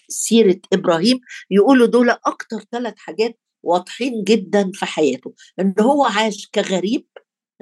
سيرة 0.09 0.59
إبراهيم 0.73 1.19
يقولوا 1.51 1.87
دول 1.87 2.09
أكتر 2.09 2.59
ثلاث 2.71 2.93
حاجات 2.97 3.39
واضحين 3.63 4.23
جدا 4.23 4.71
في 4.73 4.85
حياته 4.85 5.33
إن 5.59 5.73
هو 5.79 6.03
عاش 6.03 6.49
كغريب 6.55 7.07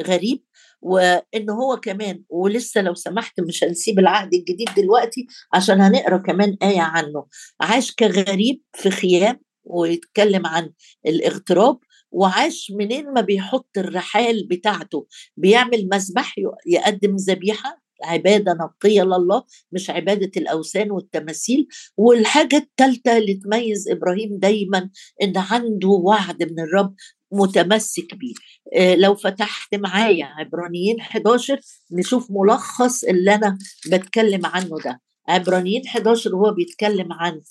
غريب 0.07 0.43
وإن 0.81 1.49
هو 1.49 1.77
كمان 1.77 2.23
ولسه 2.29 2.81
لو 2.81 2.93
سمحت 2.93 3.39
مش 3.39 3.63
هنسيب 3.63 3.99
العهد 3.99 4.33
الجديد 4.33 4.69
دلوقتي 4.77 5.27
عشان 5.53 5.81
هنقرأ 5.81 6.17
كمان 6.17 6.57
آية 6.63 6.81
عنه. 6.81 7.25
عاش 7.61 7.95
كغريب 7.95 8.61
في 8.73 8.89
خيام 8.89 9.39
ويتكلم 9.63 10.47
عن 10.47 10.71
الاغتراب 11.05 11.79
وعاش 12.11 12.71
منين 12.75 13.13
ما 13.13 13.21
بيحط 13.21 13.69
الرحال 13.77 14.47
بتاعته 14.47 15.07
بيعمل 15.37 15.89
مذبح 15.93 16.35
يقدم 16.67 17.15
ذبيحة 17.15 17.81
عبادة 18.03 18.53
نقية 18.53 19.03
لله 19.03 19.43
مش 19.71 19.89
عبادة 19.89 20.31
الأوثان 20.37 20.91
والتماثيل. 20.91 21.67
والحاجة 21.97 22.55
الثالثة 22.57 23.17
اللي 23.17 23.33
تميز 23.33 23.89
إبراهيم 23.89 24.37
دايما 24.39 24.89
إن 25.21 25.33
عنده 25.37 25.87
وعد 25.89 26.43
من 26.43 26.59
الرب 26.59 26.95
متمسك 27.31 28.15
بيه. 28.15 28.33
آه 28.75 28.95
لو 28.95 29.15
فتحت 29.15 29.75
معايا 29.75 30.25
عبرانيين 30.25 30.99
11 30.99 31.59
نشوف 31.91 32.27
ملخص 32.31 33.03
اللي 33.03 33.35
أنا 33.35 33.57
بتكلم 33.91 34.45
عنه 34.45 34.77
ده. 34.85 35.01
عبرانيين 35.27 35.81
11 35.87 36.35
هو 36.35 36.51
بيتكلم 36.51 37.13
عن 37.13 37.41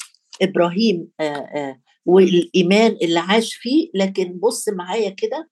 إبراهيم 0.43 1.09
آه 1.21 1.23
آه 1.25 1.81
والإيمان 2.07 2.97
اللي 3.03 3.19
عاش 3.21 3.55
فيه. 3.55 3.91
لكن 3.95 4.39
بص 4.43 4.69
معايا 4.69 5.11
كده 5.11 5.51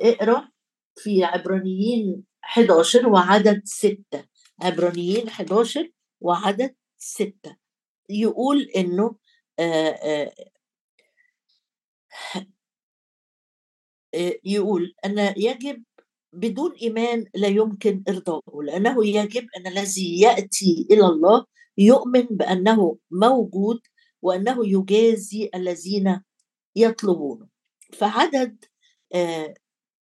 واقرا 0.00 0.48
في 0.98 1.24
عبرانيين 1.24 2.22
11 2.46 3.08
وعدد 3.08 3.62
6 3.64 4.24
عبرانيين 4.62 5.28
11 5.28 5.90
وعدد 6.20 6.74
6 6.98 7.56
يقول 8.10 8.62
إنه 8.62 9.16
آآ 9.58 9.90
آآ 10.04 10.32
يقول 14.44 14.94
ان 15.04 15.34
يجب 15.36 15.84
بدون 16.32 16.72
إيمان 16.82 17.24
لا 17.34 17.48
يمكن 17.48 18.02
ارضائه 18.08 18.62
لأنه 18.62 19.06
يجب 19.06 19.46
أن 19.56 19.66
الذي 19.66 20.20
يأتي 20.20 20.86
إلى 20.90 21.06
الله 21.06 21.46
يؤمن 21.78 22.22
بأنه 22.22 22.98
موجود 23.10 23.80
وأنه 24.22 24.56
يجازي 24.66 25.50
الذين 25.54 26.20
يطلبونه. 26.76 27.48
فعدد 27.92 28.64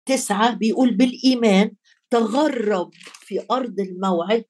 تسعة 0.06 0.56
بيقول 0.56 0.96
بالإيمان 0.96 1.72
تغرب 2.12 2.89
في 3.19 3.45
أرض 3.52 3.80
الموعد 3.80 4.45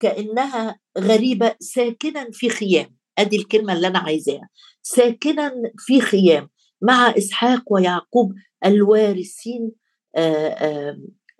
كأنها 0.00 0.78
غريبة 0.98 1.54
ساكنا 1.60 2.28
في 2.32 2.48
خيام. 2.48 2.96
أدي 3.18 3.36
الكلمة 3.36 3.72
اللي 3.72 3.86
أنا 3.86 3.98
عايزاها. 3.98 4.48
ساكنا 4.82 5.52
في 5.78 6.00
خيام 6.00 6.48
مع 6.82 7.10
إسحاق 7.18 7.72
ويعقوب 7.72 8.32
الوارثين 8.66 9.72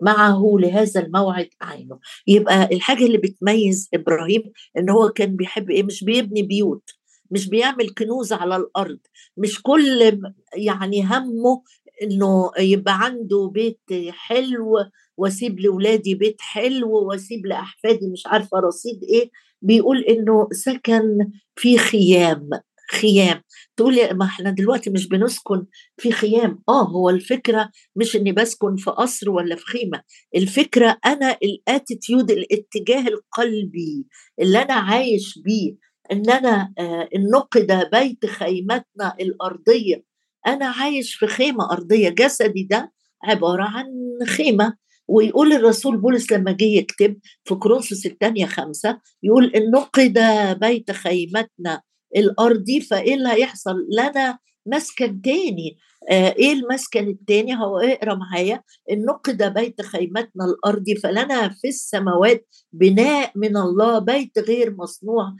معه 0.01 0.55
لهذا 0.59 1.01
الموعد 1.01 1.49
عينه. 1.61 1.99
يبقى 2.27 2.69
الحاجة 2.71 3.05
اللي 3.05 3.17
بتميز 3.17 3.89
إبراهيم 3.93 4.43
إن 4.77 4.89
هو 4.89 5.09
كان 5.09 5.35
بيحب 5.35 5.69
إيه؟ 5.69 5.83
مش 5.83 6.03
بيبني 6.03 6.41
بيوت 6.43 6.89
مش 7.31 7.49
بيعمل 7.49 7.89
كنوز 7.89 8.33
على 8.33 8.55
الأرض 8.55 8.99
مش 9.37 9.61
كل 9.61 10.21
يعني 10.55 11.03
همه 11.03 11.63
إنه 12.03 12.51
يبقى 12.59 13.03
عنده 13.05 13.51
بيت 13.53 13.79
حلو 14.09 14.75
واسيب 15.17 15.59
لاولادي 15.59 16.15
بيت 16.15 16.41
حلو 16.41 16.91
واسيب 17.07 17.45
لأحفادي 17.45 18.07
مش 18.07 18.23
عارفة 18.27 18.59
رصيد 18.59 19.03
إيه. 19.03 19.29
بيقول 19.61 19.99
إنه 20.03 20.47
سكن 20.51 21.17
في 21.55 21.77
خيام 21.77 22.49
خيام. 22.91 23.41
تقول 23.77 24.13
ما 24.13 24.25
إحنا 24.25 24.49
دلوقتي 24.51 24.89
مش 24.89 25.07
بنسكن 25.07 25.65
في 25.97 26.11
خيام. 26.11 26.59
آه 26.69 26.83
هو 26.89 27.09
الفكرة 27.09 27.69
مش 27.95 28.15
إني 28.15 28.31
بسكن 28.31 28.75
في 28.75 28.91
قصر 28.91 29.29
ولا 29.29 29.55
في 29.55 29.65
خيمة. 29.65 30.01
الفكرة 30.35 30.97
أنا 31.05 31.37
الأتيتيود 31.43 32.31
الاتجاه 32.31 33.07
القلبي 33.07 34.05
اللي 34.41 34.61
أنا 34.61 34.73
عايش 34.73 35.39
بيه 35.45 35.75
إن 36.11 36.29
أنا 36.29 36.73
آه 36.79 37.09
نقد 37.33 37.89
بيت 37.93 38.25
خيمتنا 38.25 39.15
الأرضية. 39.19 40.03
أنا 40.47 40.65
عايش 40.67 41.15
في 41.15 41.27
خيمة 41.27 41.71
أرضية. 41.71 42.09
جسدي 42.09 42.63
ده 42.71 42.91
عبارة 43.23 43.63
عن 43.63 43.85
خيمة. 44.27 44.73
ويقول 45.07 45.53
الرسول 45.53 45.97
بولس 45.97 46.31
لما 46.31 46.51
جه 46.51 46.63
يكتب 46.65 47.17
في 47.43 47.55
كروسوس 47.55 48.05
الثانية 48.05 48.45
خمسة 48.45 48.99
يقول 49.23 49.45
إن 49.55 49.71
نقد 49.71 50.19
بيت 50.59 50.91
خيمتنا 50.91 51.81
الأرضي 52.15 52.81
فإيه 52.81 53.13
اللي 53.15 53.29
هيحصل؟ 53.29 53.75
لنا 53.99 54.39
مسكن 54.65 55.21
تاني. 55.21 55.77
آه 56.11 56.33
إيه 56.37 56.53
المسكن 56.53 57.07
التاني؟ 57.07 57.55
هو 57.55 57.79
اقرأ 57.79 58.15
معايا. 58.15 58.63
إن 58.91 59.05
نقد 59.05 59.53
بيت 59.53 59.81
خيمتنا 59.81 60.45
الارضي 60.45 60.95
فلنا 60.95 61.49
في 61.49 61.67
السماوات 61.67 62.47
بناء 62.73 63.31
من 63.35 63.57
الله 63.57 63.99
بيت 63.99 64.39
غير 64.39 64.75
مصنوع 64.75 65.35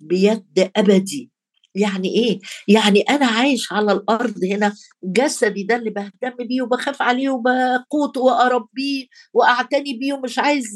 بيد 0.00 0.70
أبدي. 0.76 1.30
يعني 1.74 2.08
إيه؟ 2.08 2.40
يعني 2.68 3.00
أنا 3.00 3.26
عايش 3.26 3.72
على 3.72 3.92
الأرض 3.92 4.44
هنا 4.44 4.74
جسدي 5.04 5.62
ده 5.62 5.76
اللي 5.76 5.90
بهتم 5.90 6.36
بيه 6.46 6.62
وبخاف 6.62 7.02
عليه 7.02 7.28
وبقوته 7.30 8.20
وأربيه 8.20 9.06
وأعتني 9.34 9.94
بيه 9.98 10.12
ومش 10.12 10.38
عايز 10.38 10.66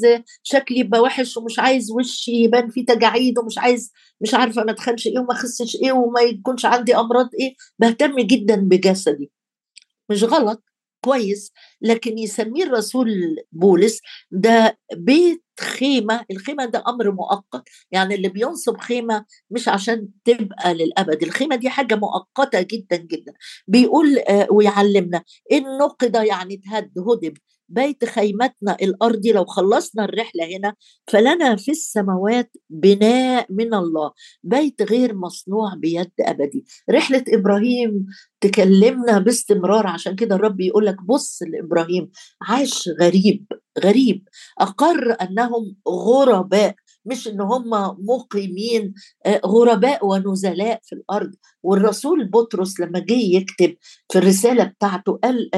شكلي 0.43 0.79
يبقى 0.79 0.99
وحش 1.01 1.37
ومش 1.37 1.59
عايز 1.59 1.91
وشي 1.91 2.31
يبان 2.31 2.69
فيه 2.69 2.85
تجاعيد 2.85 3.39
ومش 3.39 3.57
عايز 3.57 3.91
مش 4.21 4.33
عارفة 4.33 4.63
ما 4.63 4.71
أتخنش 4.71 5.07
إيه 5.07 5.19
وما 5.19 5.31
أخسش 5.33 5.75
إيه 5.83 5.91
وما 5.91 6.21
يكونش 6.21 6.65
عندي 6.65 6.95
أمراض 6.95 7.29
إيه 7.39 7.55
بهتم 7.79 8.19
جدا 8.19 8.55
بجسدي. 8.55 9.31
مش 10.09 10.23
غلط 10.23 10.63
كويس 11.05 11.51
لكن 11.81 12.17
يسميه 12.17 12.63
الرسول 12.63 13.09
بولس 13.51 13.99
ده 14.31 14.77
بيت 14.95 15.44
خيمة 15.59 16.25
الخيمة 16.31 16.65
ده 16.65 16.83
أمر 16.87 17.11
مؤقت 17.11 17.69
يعني 17.91 18.15
اللي 18.15 18.29
بينصب 18.29 18.77
خيمة 18.77 19.25
مش 19.51 19.67
عشان 19.67 20.09
تبقى 20.25 20.73
للأبد 20.73 21.23
الخيمة 21.23 21.55
دي 21.55 21.69
حاجة 21.69 21.95
مؤقتة 21.95 22.61
جدا 22.61 22.95
جدا. 22.97 23.33
بيقول 23.67 24.19
آه، 24.19 24.47
ويعلمنا 24.51 25.23
إن 25.51 25.77
نقض 25.77 26.15
يعني 26.23 26.57
تهد 26.57 26.91
هدب. 26.99 27.37
بيت 27.69 28.05
خيمتنا 28.05 28.77
الأرضي 28.81 29.31
لو 29.31 29.45
خلصنا 29.45 30.05
الرحلة 30.05 30.57
هنا 30.57 30.73
فلنا 31.07 31.55
في 31.55 31.71
السماوات 31.71 32.51
بناء 32.69 33.45
من 33.49 33.73
الله. 33.73 34.11
بيت 34.43 34.81
غير 34.81 35.15
مصنوع 35.15 35.73
بيد 35.75 36.11
أبدي. 36.19 36.65
رحلة 36.91 37.23
إبراهيم 37.29 38.05
تكلمنا 38.41 39.19
باستمرار 39.19 39.87
عشان 39.87 40.15
كده 40.15 40.35
الرب 40.35 40.61
يقول 40.61 40.85
لك 40.85 41.01
بص 41.03 41.39
لإبراهيم 41.43 42.11
عاش 42.41 42.89
غريب 43.01 43.45
غريب. 43.83 44.27
أقر 44.59 45.17
أنهم 45.21 45.75
غرباء 45.89 46.75
مش 47.05 47.27
إن 47.27 47.41
هم 47.41 47.69
مقيمين 47.99 48.93
آه، 49.25 49.41
غرباء 49.45 50.05
ونزلاء 50.05 50.79
في 50.83 50.95
الأرض. 50.95 51.31
والرسول 51.63 52.25
بطرس 52.29 52.79
لما 52.79 52.99
جه 52.99 53.13
يكتب 53.37 53.75
في 54.11 54.17
الرسالة 54.19 54.63
بتاعته 54.63 55.19
قال 55.23 55.49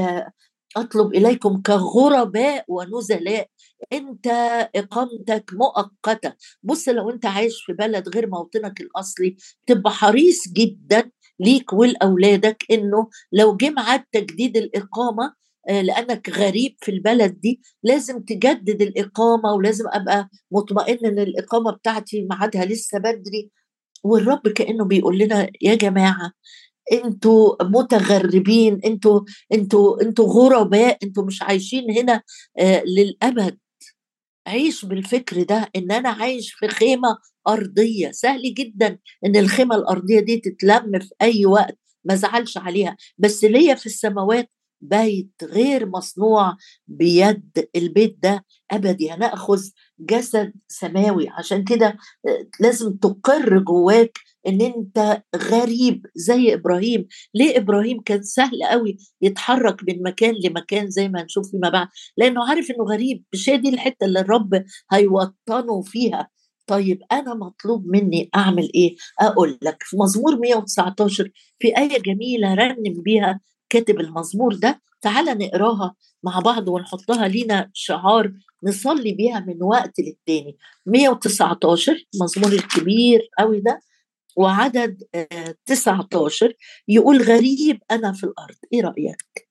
أطلب 0.78 1.14
إليكم 1.16 1.62
كغرباء 1.62 2.66
ونزلاء. 2.68 3.48
أنت 3.94 4.28
إقامتك 4.76 5.52
مؤقتة. 5.54 6.34
بص 6.64 6.90
لو 6.90 7.10
أنت 7.10 7.26
عايش 7.26 7.64
في 7.66 7.74
بلد 7.74 8.10
غير 8.10 8.28
موطنك 8.30 8.82
الأصلي 8.82 9.36
تبقى 9.68 9.92
حريص 9.92 10.48
جدا 10.48 11.12
ليك 11.40 11.74
ولأولادك 11.74 12.64
إنه 12.72 13.10
لو 13.32 13.58
جه 13.58 13.70
ميعاد 13.70 14.04
تجديد 14.12 14.58
الإقامة 14.58 15.34
آه، 15.70 15.82
لأنك 15.82 16.30
غريب 16.30 16.76
في 16.82 16.92
البلد 16.92 17.42
دي 17.42 17.62
لازم 17.84 18.20
تجدد 18.20 18.82
الإقامة 18.82 19.54
ولازم 19.54 19.86
أبقى 19.88 20.30
مطمئن 20.52 21.06
إن 21.06 21.20
الإقامة 21.20 21.72
بتاعتي 21.72 22.28
ميعادها 22.32 22.66
لسه 22.66 22.98
بدري. 23.00 23.52
والرب 24.04 24.48
كأنه 24.48 24.86
بيقول 24.86 25.18
لنا 25.18 25.50
يا 25.62 25.76
جماعة 25.76 26.32
أنتوا 26.92 27.64
متغربين 27.64 28.80
أنتوا 28.86 29.22
أنتوا 29.54 30.02
أنتوا 30.02 30.26
غرباء 30.28 30.98
أنتوا 31.04 31.24
مش 31.26 31.42
عايشين 31.42 31.92
هنا 31.92 32.22
آه 32.60 32.84
للأبد. 32.84 33.58
عيش 34.48 34.86
بالفكر 34.86 35.44
ده 35.44 35.70
إن 35.76 35.92
أنا 35.92 36.10
عايش 36.10 36.54
في 36.54 36.68
خيمة 36.68 37.18
أرضية. 37.48 38.12
سهل 38.12 38.54
جدا 38.54 38.98
إن 39.26 39.36
الخيمة 39.36 39.76
الأرضية 39.76 40.20
دي 40.20 40.38
تتلم 40.38 41.00
في 41.00 41.10
أي 41.22 41.46
وقت 41.46 41.78
ما 42.04 42.16
زعلش 42.16 42.58
عليها. 42.58 42.98
بس 43.18 43.44
ليا 43.44 43.76
في 43.76 43.86
السماوات 43.86 44.50
بيت 44.82 45.32
غير 45.44 45.90
مصنوع 45.90 46.58
بيد 46.88 47.68
البيت 47.76 48.18
ده 48.24 48.46
أبدي. 48.72 49.12
هناخذ 49.12 49.62
جسد 50.00 50.54
سماوي. 50.68 51.30
عشان 51.30 51.64
كده 51.64 51.88
آه، 52.28 52.48
لازم 52.60 52.94
تقر 52.98 53.60
جواك 53.60 54.18
إن 54.48 54.62
أنت 54.62 55.24
غريب 55.36 56.06
زي 56.16 56.54
إبراهيم. 56.54 57.08
ليه 57.34 57.58
إبراهيم 57.58 58.02
كان 58.02 58.24
سهل 58.24 58.64
قوي 58.72 58.98
يتحرك 59.22 59.84
من 59.90 60.04
مكان 60.04 60.36
لمكان 60.44 60.90
زي 60.90 61.10
ما 61.10 61.22
هنشوف 61.22 61.52
فيما 61.52 61.70
بعد؟ 61.70 61.88
لأنه 62.18 62.50
عارف 62.50 62.72
إنه 62.72 62.84
غريب. 62.84 63.24
مش 63.34 63.50
هي 63.50 63.58
دي 63.58 63.70
الحتة 63.70 64.06
اللي 64.06 64.20
الرب 64.20 64.64
هيوطنه 64.92 65.82
فيها. 65.82 66.30
طيب 66.68 67.02
أنا 67.12 67.34
مطلوب 67.34 67.86
مني 67.88 68.30
أعمل 68.36 68.72
إيه؟ 68.76 68.96
أقول 69.22 69.58
لك 69.62 69.78
في 69.84 69.98
مزمور 69.98 70.36
119 70.40 71.30
في 71.60 71.78
آية 71.78 72.02
جميلة 72.02 72.54
رنم 72.54 73.02
بيها 73.04 73.40
كاتب 73.70 74.00
المزمور 74.00 74.56
ده 74.56 74.82
تعال 75.02 75.26
نقراها 75.38 75.96
مع 76.24 76.40
بعض 76.40 76.68
ونحطها 76.68 77.28
لينا 77.28 77.70
شعار 77.74 78.32
نصلي 78.64 79.12
بيها 79.14 79.40
من 79.40 79.64
وقت 79.64 80.00
للتاني 80.00 80.58
119 80.86 82.06
مزمور 82.22 82.52
الكبير 82.52 83.30
قوي 83.40 83.60
ده 83.60 83.82
وعدد 84.36 85.04
19 85.66 86.46
آه، 86.46 86.54
يقول 86.88 87.22
غريب 87.22 87.80
أنا 87.92 88.12
في 88.14 88.24
الأرض 88.24 88.56
إيه 88.74 88.82
رأيك؟ 88.82 89.48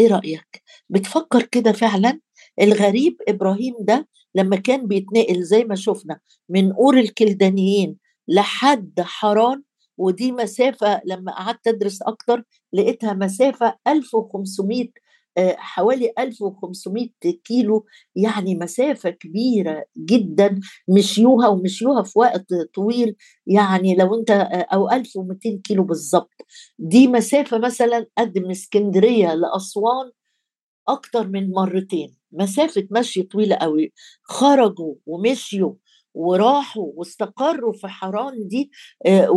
إيه 0.00 0.08
رأيك؟ 0.08 0.62
بتفكر 0.88 1.42
كده 1.42 1.72
فعلا 1.72 2.20
الغريب 2.60 3.16
إبراهيم 3.28 3.74
ده 3.80 4.08
لما 4.34 4.56
كان 4.56 4.86
بيتنقل 4.86 5.42
زي 5.42 5.64
ما 5.64 5.74
شفنا 5.74 6.20
من 6.48 6.72
أور 6.72 6.98
الكلدانيين 6.98 7.96
لحد 8.28 9.00
حران 9.00 9.62
ودي 10.02 10.32
مسافة 10.32 11.00
لما 11.06 11.32
قعدت 11.32 11.66
أدرس 11.66 12.02
أكتر 12.02 12.44
لقيتها 12.72 13.12
مسافة 13.12 13.74
1500 13.88 14.88
آه، 15.38 15.56
حوالي 15.58 16.12
1500 16.18 17.08
كيلو 17.44 17.86
يعني 18.16 18.54
مسافة 18.54 19.10
كبيرة 19.10 19.84
جدا 19.98 20.60
مشيوها 20.88 21.48
ومشيوها 21.48 22.02
في 22.02 22.18
وقت 22.18 22.46
طويل 22.74 23.16
يعني 23.46 23.94
لو 23.94 24.14
أنت 24.20 24.30
آه، 24.30 24.66
أو 24.74 24.90
1200 24.90 25.60
كيلو 25.64 25.84
بالظبط. 25.84 26.34
دي 26.78 27.08
مسافة 27.08 27.58
مثلا 27.58 28.06
قد 28.18 28.38
من 28.38 28.50
اسكندرية 28.50 29.34
لأسوان 29.34 30.10
أكتر 30.88 31.28
من 31.28 31.50
مرتين. 31.50 32.16
مسافة 32.32 32.88
مشي 32.90 33.22
طويلة 33.22 33.56
قوي. 33.56 33.92
خرجوا 34.22 34.94
ومشيوا 35.06 35.74
وراحوا 36.14 36.92
واستقروا 36.94 37.72
في 37.72 37.88
حران 37.88 38.48
دي 38.48 38.70
آه، 39.06 39.30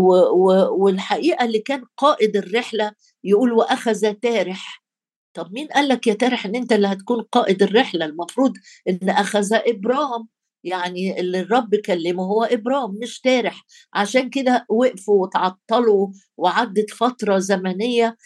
والحقيقة 0.71 1.45
اللي 1.45 1.59
كان 1.59 1.83
قائد 1.97 2.37
الرحلة 2.37 2.91
يقول 3.23 3.53
وأخذ 3.53 4.13
تارح. 4.13 4.83
طب 5.33 5.53
مين 5.53 5.67
قال 5.67 5.87
لك 5.87 6.07
يا 6.07 6.13
تارح 6.13 6.45
إن 6.45 6.55
أنت 6.55 6.73
اللي 6.73 6.87
هتكون 6.87 7.21
قائد 7.21 7.63
الرحلة؟ 7.63 8.05
المفروض 8.05 8.53
إن 8.89 9.09
أخذ 9.09 9.53
ابرام 9.53 10.27
يعني 10.63 11.19
اللي 11.19 11.39
الرب 11.39 11.75
كلمه 11.75 12.23
هو 12.23 12.43
ابرام 12.43 12.91
مش 13.01 13.19
تارح. 13.21 13.65
عشان 13.93 14.29
كده 14.29 14.65
وقفوا 14.69 15.23
وتعطلوا 15.23 16.07
وعدت 16.37 16.91
فترة 16.91 17.37
زمنية 17.37 18.17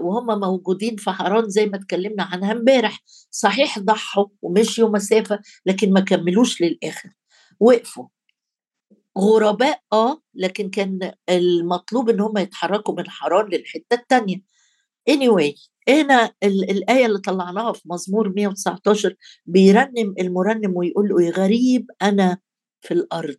وهم 0.00 0.40
موجودين 0.40 0.96
في 0.96 1.10
حران 1.10 1.48
زي 1.48 1.66
ما 1.66 1.76
اتكلمنا 1.76 2.22
عنها 2.22 2.52
امبارح. 2.52 3.00
صحيح 3.30 3.78
ضحوا 3.78 4.26
ومشيوا 4.42 4.88
مسافة 4.88 5.38
لكن 5.66 5.92
ما 5.92 6.00
كملوش 6.00 6.62
للآخر. 6.62 7.10
وقفوا. 7.60 8.06
غرباء 9.18 9.80
آه 9.92 10.22
لكن 10.34 10.70
كان 10.70 11.12
المطلوب 11.28 12.10
إن 12.10 12.20
هم 12.20 12.38
يتحركوا 12.38 12.94
من 12.94 13.10
حران 13.10 13.46
للحتة 13.52 13.94
الثانية 13.94 14.36
anyway 15.10 15.54
هنا 15.88 16.32
الآية 16.44 17.06
اللي 17.06 17.18
طلعناها 17.18 17.72
في 17.72 17.82
مزمور 17.86 18.28
119 18.36 19.14
بيرنم 19.46 20.14
المرنم 20.20 20.76
ويقول 20.76 21.08
له 21.08 21.30
غريب 21.30 21.86
أنا 22.02 22.38
في 22.80 22.94
الأرض. 22.94 23.36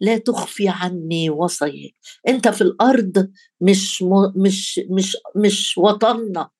لا 0.00 0.18
تخفي 0.18 0.68
عني 0.68 1.30
وصيك. 1.30 1.96
أنت 2.28 2.48
في 2.48 2.60
الأرض 2.62 3.32
مش 3.60 4.02
مش 4.36 4.80
مش 4.90 5.16
مش 5.36 5.78
وطننا. 5.78 6.50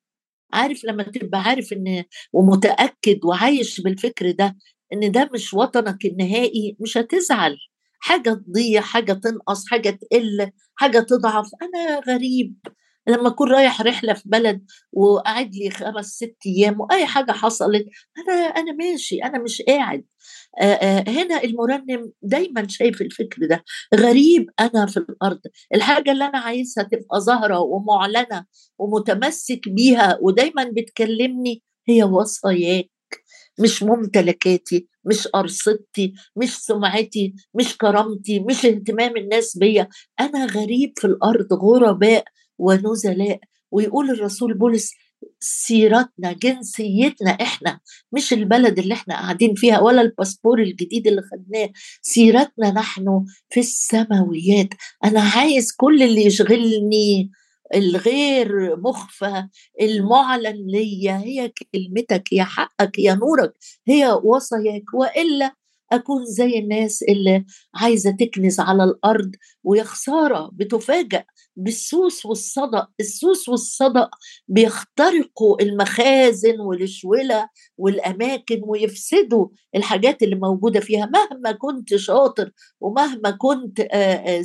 عارف 0.52 0.84
لما 0.84 1.02
تبقى 1.02 1.40
عارف 1.42 1.72
إن 1.72 2.04
ومتأكد 2.32 3.24
وعايش 3.24 3.80
بالفكر 3.80 4.30
ده 4.30 4.56
إن 4.92 5.12
ده 5.12 5.30
مش 5.34 5.54
وطنك 5.54 6.04
النهائي 6.04 6.76
مش 6.80 6.98
هتزعل. 6.98 7.56
حاجة 8.00 8.30
تضيع 8.34 8.80
حاجة 8.80 9.12
تنقص 9.12 9.66
حاجة 9.70 9.90
تقل 9.90 10.50
حاجة 10.74 10.98
تضعف. 11.00 11.46
أنا 11.62 12.00
غريب. 12.08 12.56
لما 13.08 13.28
أكون 13.28 13.50
رايح 13.52 13.80
رحلة 13.82 14.12
في 14.14 14.22
بلد 14.26 14.64
وقاعد 14.92 15.54
لي 15.54 15.70
خمس 15.70 16.06
ست 16.06 16.36
أيام 16.46 16.80
وأي 16.80 17.06
حاجة 17.06 17.32
حصلت 17.32 17.86
أنا 18.18 18.34
أنا 18.34 18.72
ماشي 18.72 19.18
أنا 19.24 19.38
مش 19.42 19.62
قاعد. 19.62 20.04
هنا 21.08 21.44
المرنم 21.44 22.12
دايما 22.22 22.68
شايف 22.68 23.00
الفكر 23.02 23.46
ده. 23.46 23.64
غريب 23.94 24.50
أنا 24.60 24.86
في 24.86 24.96
الأرض. 24.96 25.40
الحاجة 25.74 26.12
اللي 26.12 26.24
أنا 26.24 26.38
عايزها 26.38 26.84
تبقى 26.84 27.20
ظاهره 27.20 27.58
ومعلنة 27.60 28.44
ومتمسك 28.78 29.68
بيها 29.68 30.18
ودايما 30.22 30.64
بتكلمني 30.76 31.62
هي 31.88 32.02
وصاياك 32.04 32.90
مش 33.58 33.82
ممتلكاتي 33.82 34.86
مش 35.04 35.28
أرصدتي 35.34 36.12
مش 36.36 36.56
سمعتي 36.58 37.34
مش 37.54 37.76
كرامتي 37.76 38.40
مش 38.40 38.66
اهتمام 38.66 39.16
الناس 39.16 39.58
بيا. 39.58 39.88
أنا 40.20 40.46
غريب 40.46 40.92
في 40.96 41.06
الأرض 41.06 41.52
غرباء 41.52 42.24
ونزلاء. 42.58 43.40
ويقول 43.70 44.10
الرسول 44.10 44.54
بولس 44.54 44.92
سيرتنا 45.40 46.32
جنسيتنا 46.32 47.30
إحنا 47.30 47.80
مش 48.12 48.32
البلد 48.32 48.78
اللي 48.78 48.94
إحنا 48.94 49.14
قاعدين 49.14 49.54
فيها 49.54 49.80
ولا 49.80 50.00
الباسبور 50.02 50.58
الجديد 50.62 51.06
اللي 51.06 51.22
خدناه. 51.22 51.70
سيرتنا 52.02 52.70
نحن 52.70 53.24
في 53.50 53.60
السماويات. 53.60 54.68
أنا 55.04 55.20
عايز 55.20 55.72
كل 55.72 56.02
اللي 56.02 56.24
يشغلني 56.26 57.30
الغير 57.74 58.76
مخفى 58.80 59.48
المعلن 59.80 60.66
ليا 60.66 61.16
هي 61.18 61.52
كلمتك 61.74 62.28
هي 62.32 62.44
حقك 62.44 63.00
هي 63.00 63.14
نورك 63.14 63.52
هي 63.88 64.20
وصاياك. 64.24 64.94
وإلا 64.94 65.54
أكون 65.92 66.26
زي 66.26 66.58
الناس 66.58 67.02
اللي 67.02 67.44
عايزة 67.74 68.10
تكنز 68.10 68.60
على 68.60 68.84
الأرض 68.84 69.30
ويا 69.64 69.82
خساره 69.84 70.50
بتفاجأ 70.52 71.24
بالسوس 71.56 72.26
والصدأ. 72.26 72.86
السوس 73.00 73.48
والصدأ 73.48 74.10
بيخترقوا 74.48 75.62
المخازن 75.62 76.60
والشولة 76.60 77.48
والأماكن 77.78 78.60
ويفسدوا 78.64 79.48
الحاجات 79.76 80.22
اللي 80.22 80.36
موجودة 80.36 80.80
فيها. 80.80 81.06
مهما 81.06 81.52
كنت 81.52 81.96
شاطر 81.96 82.50
ومهما 82.80 83.30
كنت 83.30 83.80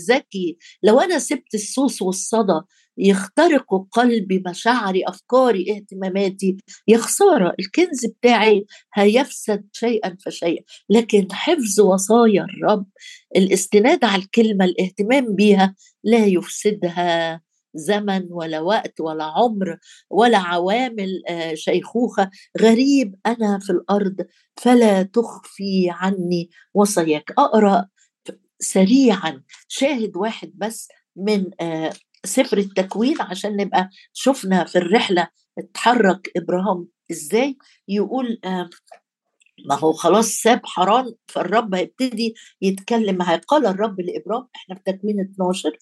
ذكي 0.10 0.58
لو 0.84 1.00
أنا 1.00 1.20
سبت 1.20 1.54
السوس 1.54 2.02
والصدأ 2.02 2.63
يخترقوا 2.98 3.86
قلبي 3.92 4.44
مشاعري 4.48 5.04
افكاري 5.08 5.72
اهتماماتي 5.72 6.58
يا 6.88 6.98
خساره 6.98 7.54
الكنز 7.60 8.06
بتاعي 8.06 8.66
هيفسد 8.96 9.68
شيئا 9.72 10.18
فشيئا. 10.26 10.64
لكن 10.90 11.28
حفظ 11.32 11.80
وصايا 11.80 12.44
الرب 12.44 12.86
الاستناد 13.36 14.04
على 14.06 14.22
الكلمة 14.22 14.66
الاهتمام 14.66 15.36
بيها 15.36 15.76
لا 16.04 16.26
يفسدها 16.26 17.42
زمن 17.76 18.28
ولا 18.32 18.60
وقت 18.60 19.00
ولا 19.02 19.24
عمر 19.24 19.78
ولا 20.10 20.38
عوامل 20.38 21.22
آه، 21.30 21.54
شيخوخة. 21.54 22.30
غريب 22.62 23.16
أنا 23.26 23.60
في 23.60 23.70
الأرض 23.70 24.16
فلا 24.58 25.04
تخفي 25.04 25.88
عني 25.90 26.50
وصاياك. 26.74 27.32
أقرأ 27.38 27.88
سريعا 28.60 29.44
شاهد 29.68 30.18
واحد 30.18 30.52
بس 30.56 30.88
من 31.16 31.46
آه، 31.62 31.94
سفر 32.28 32.58
التكوين 32.58 33.22
عشان 33.22 33.56
نبقى 33.58 33.90
شفنا 34.13 34.66
في 34.66 34.78
الرحلة 34.78 35.28
اتحرك 35.58 36.32
إبراهيم 36.38 36.88
إزاي؟ 37.12 37.58
يقول 37.88 38.40
ما 39.66 39.76
هو 39.80 39.94
خلاص 39.94 40.26
ساب 40.28 40.62
حران 40.66 41.13
فالرب 41.28 41.76
هيبتدي 41.76 42.36
يتكلم 42.62 43.16
معاه 43.16 43.42
قال 43.48 43.66
الرب 43.66 44.02
لابرام 44.02 44.48
إحنا 44.56 44.76
في 44.76 44.82
تكوين 44.86 45.20
12 45.20 45.78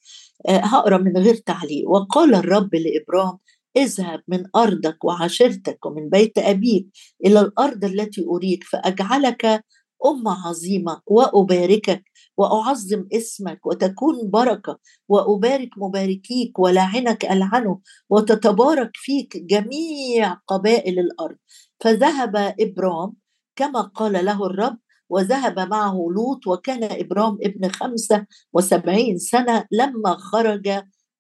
آه 0.50 0.58
هقرأ 0.58 0.98
من 0.98 1.18
غير 1.18 1.36
تعليق 1.36 1.90
وقال 1.90 2.36
الرب 2.36 2.76
لابرام 2.76 3.38
اذهب 3.78 4.22
من 4.28 4.44
أرضك 4.56 5.04
وعشيرتك 5.06 5.86
ومن 5.86 6.10
بيت 6.10 6.38
أبيك 6.38 6.88
إلى 7.26 7.40
الأرض 7.42 7.86
التي 7.86 8.26
أريك 8.30 8.64
فأجعلك 8.64 9.64
امه 10.06 10.48
عظيمة 10.48 11.02
وأباركك 11.06 12.04
وأعظم 12.38 13.08
اسمك 13.14 13.66
وتكون 13.66 14.30
بركة 14.30 14.80
وأبارك 15.10 15.70
مباركيك 15.78 16.60
ولعنك 16.60 17.26
ألعنه 17.26 17.80
وتتبارك 18.10 18.92
فيك 18.94 19.38
جميع 19.38 20.34
قبائل 20.48 21.00
الأرض. 21.00 21.38
فذهب 21.80 22.56
ابرام 22.60 23.14
كما 23.56 23.82
قال 23.82 24.26
له 24.26 24.46
الرب 24.46 24.78
وذهب 25.10 25.60
معه 25.60 26.08
لوط 26.16 26.48
وكان 26.48 26.84
إبرام 26.84 27.38
ابن 27.42 27.70
خمسة 27.70 28.26
وسبعين 28.54 29.18
سنة 29.18 29.66
لما 29.72 30.18
خرج 30.18 30.70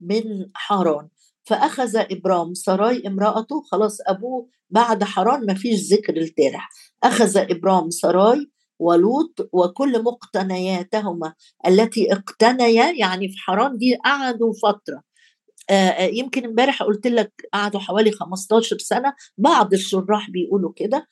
من 0.01 0.23
حران 0.53 1.07
فأخذ 1.43 1.95
إبرام 1.95 2.53
سراي 2.53 3.07
امرأته 3.07 3.61
خلاص 3.71 3.97
أبوه 4.07 4.47
بعد 4.69 5.03
حران 5.03 5.45
ما 5.45 5.53
فيش 5.53 5.93
ذكر 5.93 6.17
التارح 6.17 6.69
أخذ 7.03 7.37
إبرام 7.37 7.89
سراي 7.89 8.51
ولوط 8.79 9.49
وكل 9.53 10.03
مقتنياتهما 10.03 11.33
التي 11.67 12.13
اقتنيا 12.13 12.91
يعني 12.91 13.29
في 13.29 13.37
حران 13.37 13.77
دي 13.77 13.95
قعدوا 13.95 14.53
فترة. 14.63 15.15
يمكن 15.99 16.45
امبارح 16.45 16.83
قلت 16.83 17.07
لك 17.07 17.33
قعدوا 17.53 17.79
حوالي 17.79 18.11
15 18.11 18.77
سنة 18.77 19.13
بعض 19.37 19.73
الشراح 19.73 20.29
بيقولوا 20.29 20.71
كده. 20.75 21.07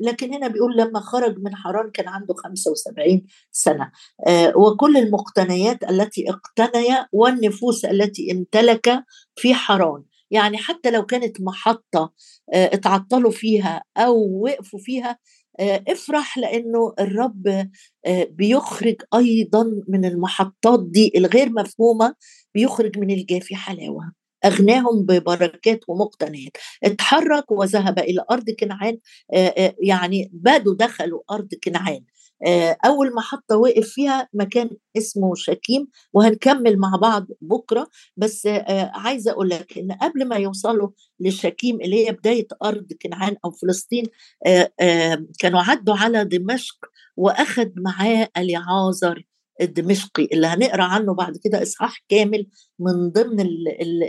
لكن 0.00 0.34
هنا 0.34 0.48
بيقول 0.48 0.76
لما 0.76 1.00
خرج 1.00 1.38
من 1.38 1.56
حران 1.56 1.90
كان 1.90 2.08
عنده 2.08 2.34
75 2.34 3.22
سنة. 3.52 3.92
وكل 4.56 4.96
المقتنيات 4.96 5.90
التي 5.90 6.24
اقتني 6.30 6.88
والنفوس 7.12 7.84
التي 7.84 8.32
امتلك 8.32 9.04
في 9.36 9.54
حران 9.54 10.02
يعني 10.30 10.58
حتى 10.58 10.90
لو 10.90 11.06
كانت 11.06 11.40
محطة 11.40 12.12
اتعطلوا 12.52 13.30
فيها 13.30 13.82
أو 13.96 14.40
وقفوا 14.44 14.78
فيها 14.78 15.18
افرح 15.60 16.38
لأنه 16.38 16.92
الرب 17.00 17.68
آه، 18.06 18.24
بيخرج 18.24 18.96
أيضا 19.14 19.64
من 19.88 20.04
المحطات 20.04 20.80
دي 20.90 21.12
الغير 21.16 21.50
مفهومة 21.52 22.14
بيخرج 22.54 22.98
من 22.98 23.10
الجافي 23.10 23.56
حلاوة. 23.56 24.12
أغناهم 24.44 25.02
ببركات 25.06 25.80
ومقتنيات. 25.88 26.52
اتحرك 26.84 27.50
وذهب 27.52 27.98
إلى 27.98 28.24
أرض 28.30 28.50
كنعان 28.50 28.98
آه، 29.34 29.74
يعني 29.82 30.30
بدوا 30.32 30.74
دخلوا 30.74 31.20
أرض 31.30 31.48
كنعان. 31.64 31.96
آه، 31.96 32.04
أول 32.84 33.14
محطه 33.14 33.56
وقف 33.56 33.88
فيها 33.88 34.28
مكان 34.34 34.70
اسمه 34.96 35.34
شكيم 35.34 35.88
وهنكمل 36.12 36.78
مع 36.78 36.96
بعض 37.02 37.26
بكرة. 37.40 37.88
بس 38.16 38.46
آه، 38.46 38.90
عايزة 38.94 39.30
أقول 39.30 39.48
لك 39.48 39.78
إن 39.78 39.92
قبل 39.92 40.24
ما 40.28 40.36
يوصلوا 40.36 40.88
لشكيم 41.20 41.80
اللي 41.80 42.06
هي 42.06 42.12
بداية 42.12 42.46
أرض 42.64 42.86
كنعان 43.02 43.36
أو 43.44 43.50
فلسطين 43.50 44.06
آه، 44.46 45.26
كانوا 45.38 45.60
عدوا 45.60 45.94
على 45.96 46.24
دمشق 46.24 46.76
وأخذ 47.16 47.68
معاه 47.76 48.28
اليعازر. 48.36 49.24
الدمشقي 49.60 50.28
اللي 50.32 50.46
هنقرأ 50.46 50.82
عنه 50.82 51.14
بعد 51.14 51.36
كده 51.44 51.62
إصحاح 51.62 52.04
كامل 52.08 52.46
من 52.78 53.08
ضمن 53.08 53.46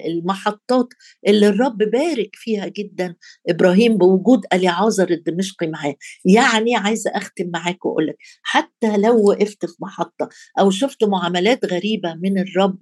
المحطات 0.05 0.87
اللي 1.27 1.47
الرب 1.47 1.77
بارك 1.77 2.29
فيها 2.33 2.67
جدا 2.67 3.15
إبراهيم 3.49 3.97
بوجود 3.97 4.41
اليعازر 4.53 5.09
الدمشقي 5.09 5.67
معاه. 5.67 5.95
يعني 6.25 6.75
عايزة 6.75 7.11
أختم 7.15 7.49
معاك 7.53 7.85
وأقول 7.85 8.07
لك 8.07 8.17
حتى 8.43 8.97
لو 8.97 9.29
وقفت 9.29 9.65
في 9.65 9.75
محطة 9.79 10.29
أو 10.59 10.69
شفت 10.69 11.03
معاملات 11.03 11.65
غريبة 11.65 12.13
من 12.13 12.39
الرب 12.39 12.77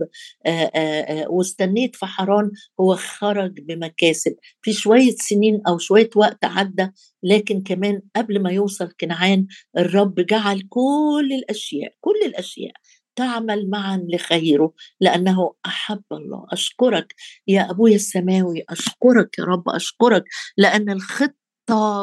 واستنيت 1.29 1.95
في 1.95 2.05
حران 2.05 2.51
هو 2.79 2.95
خرج 2.95 3.59
بمكاسب. 3.61 4.35
في 4.61 4.73
شوية 4.73 5.15
سنين 5.15 5.61
أو 5.67 5.77
شوية 5.77 6.09
وقت 6.15 6.45
عدى 6.45 6.87
لكن 7.23 7.61
كمان 7.63 8.01
قبل 8.15 8.41
ما 8.41 8.51
يوصل 8.51 8.91
كنعان 8.99 9.47
الرب 9.77 10.15
جعل 10.19 10.61
كل 10.69 11.29
الأشياء 11.31 11.93
كل 12.01 12.19
الأشياء 12.25 12.50
تعمل 13.15 13.69
معا 13.69 14.05
لخيره 14.13 14.73
لأنه 14.99 15.53
أحب 15.65 16.03
الله. 16.11 16.45
أشكرك 16.51 17.15
يا 17.47 17.71
أبويا 17.71 17.95
السماوي 17.95 18.63
أشكرك 18.69 19.39
يا 19.39 19.43
رب 19.43 19.69
أشكرك 19.69 20.23
لأن 20.57 20.89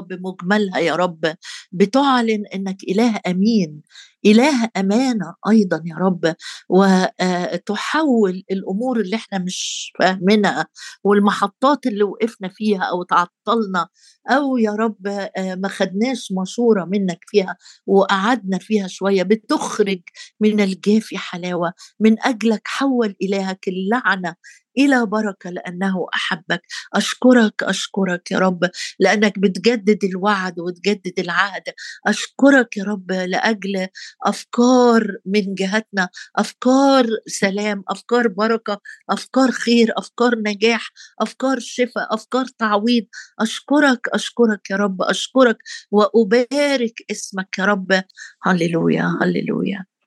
بمجملها 0.01 0.79
يا 0.79 0.95
رب 0.97 1.35
بتعلن 1.73 2.47
إنك 2.55 2.77
إله 2.89 3.21
أمين 3.27 3.83
إله 4.27 4.69
أمانة 4.77 5.35
أيضا 5.51 5.83
يا 5.87 5.95
رب 5.97 6.35
وتحول 6.69 8.43
الأمور 8.51 9.01
اللي 9.01 9.17
إحنا 9.17 9.39
مش 9.39 9.93
فاهمينها 9.99 10.67
والمحطات 11.05 11.87
اللي 11.87 12.05
وقفنا 12.05 12.49
فيها 12.49 12.83
أو 12.83 13.03
تعطلنا 13.03 13.89
أو 14.31 14.57
يا 14.57 14.73
رب 14.73 15.29
ما 15.39 15.69
خدناش 15.69 16.33
مشوره 16.43 16.85
منك 16.85 17.19
فيها 17.27 17.57
وقعدنا 17.87 18.59
فيها 18.59 18.87
شوية 18.87 19.23
بتخرج 19.23 20.01
من 20.41 20.61
الجافي 20.61 21.19
حلاوة 21.19 21.73
من 22.01 22.17
أجلك 22.27 22.63
حول 22.65 23.15
إلهك 23.23 23.69
اللعنة 23.69 24.35
إلى 24.79 25.07
بركه 25.07 25.51
لأنه 25.51 26.07
أحبك. 26.15 26.63
أشكرك 26.95 27.63
أشكرك 27.63 28.31
يا 28.31 28.39
رب 28.39 28.71
لأنك 29.01 29.39
بتجدد 29.39 30.05
الوعد 30.05 30.61
وتجدد 30.61 31.13
العهد. 31.19 31.63
أشكرك 32.07 32.77
يا 32.77 32.85
رب 32.85 33.13
لأجل 33.13 33.89
أفكار 34.27 35.17
من 35.27 35.55
جهتنا. 35.55 36.09
أفكار 36.37 37.07
سلام 37.27 37.85
أفكار 37.89 38.29
بركة 38.29 38.81
أفكار 39.11 39.51
خير 39.51 39.93
أفكار 39.99 40.35
نجاح 40.39 40.91
أفكار 41.21 41.59
شفاء 41.61 42.15
أفكار 42.15 42.47
تعويض. 42.59 43.05
أشكرك 43.41 44.09
أشكرك 44.15 44.71
يا 44.71 44.77
رب 44.77 45.03
أشكرك 45.03 45.59
وأبارك 45.91 46.95
اسمك 47.11 47.59
يا 47.59 47.65
رب. 47.65 48.03
هللويا 48.43 49.19
هللويا. 49.23 49.98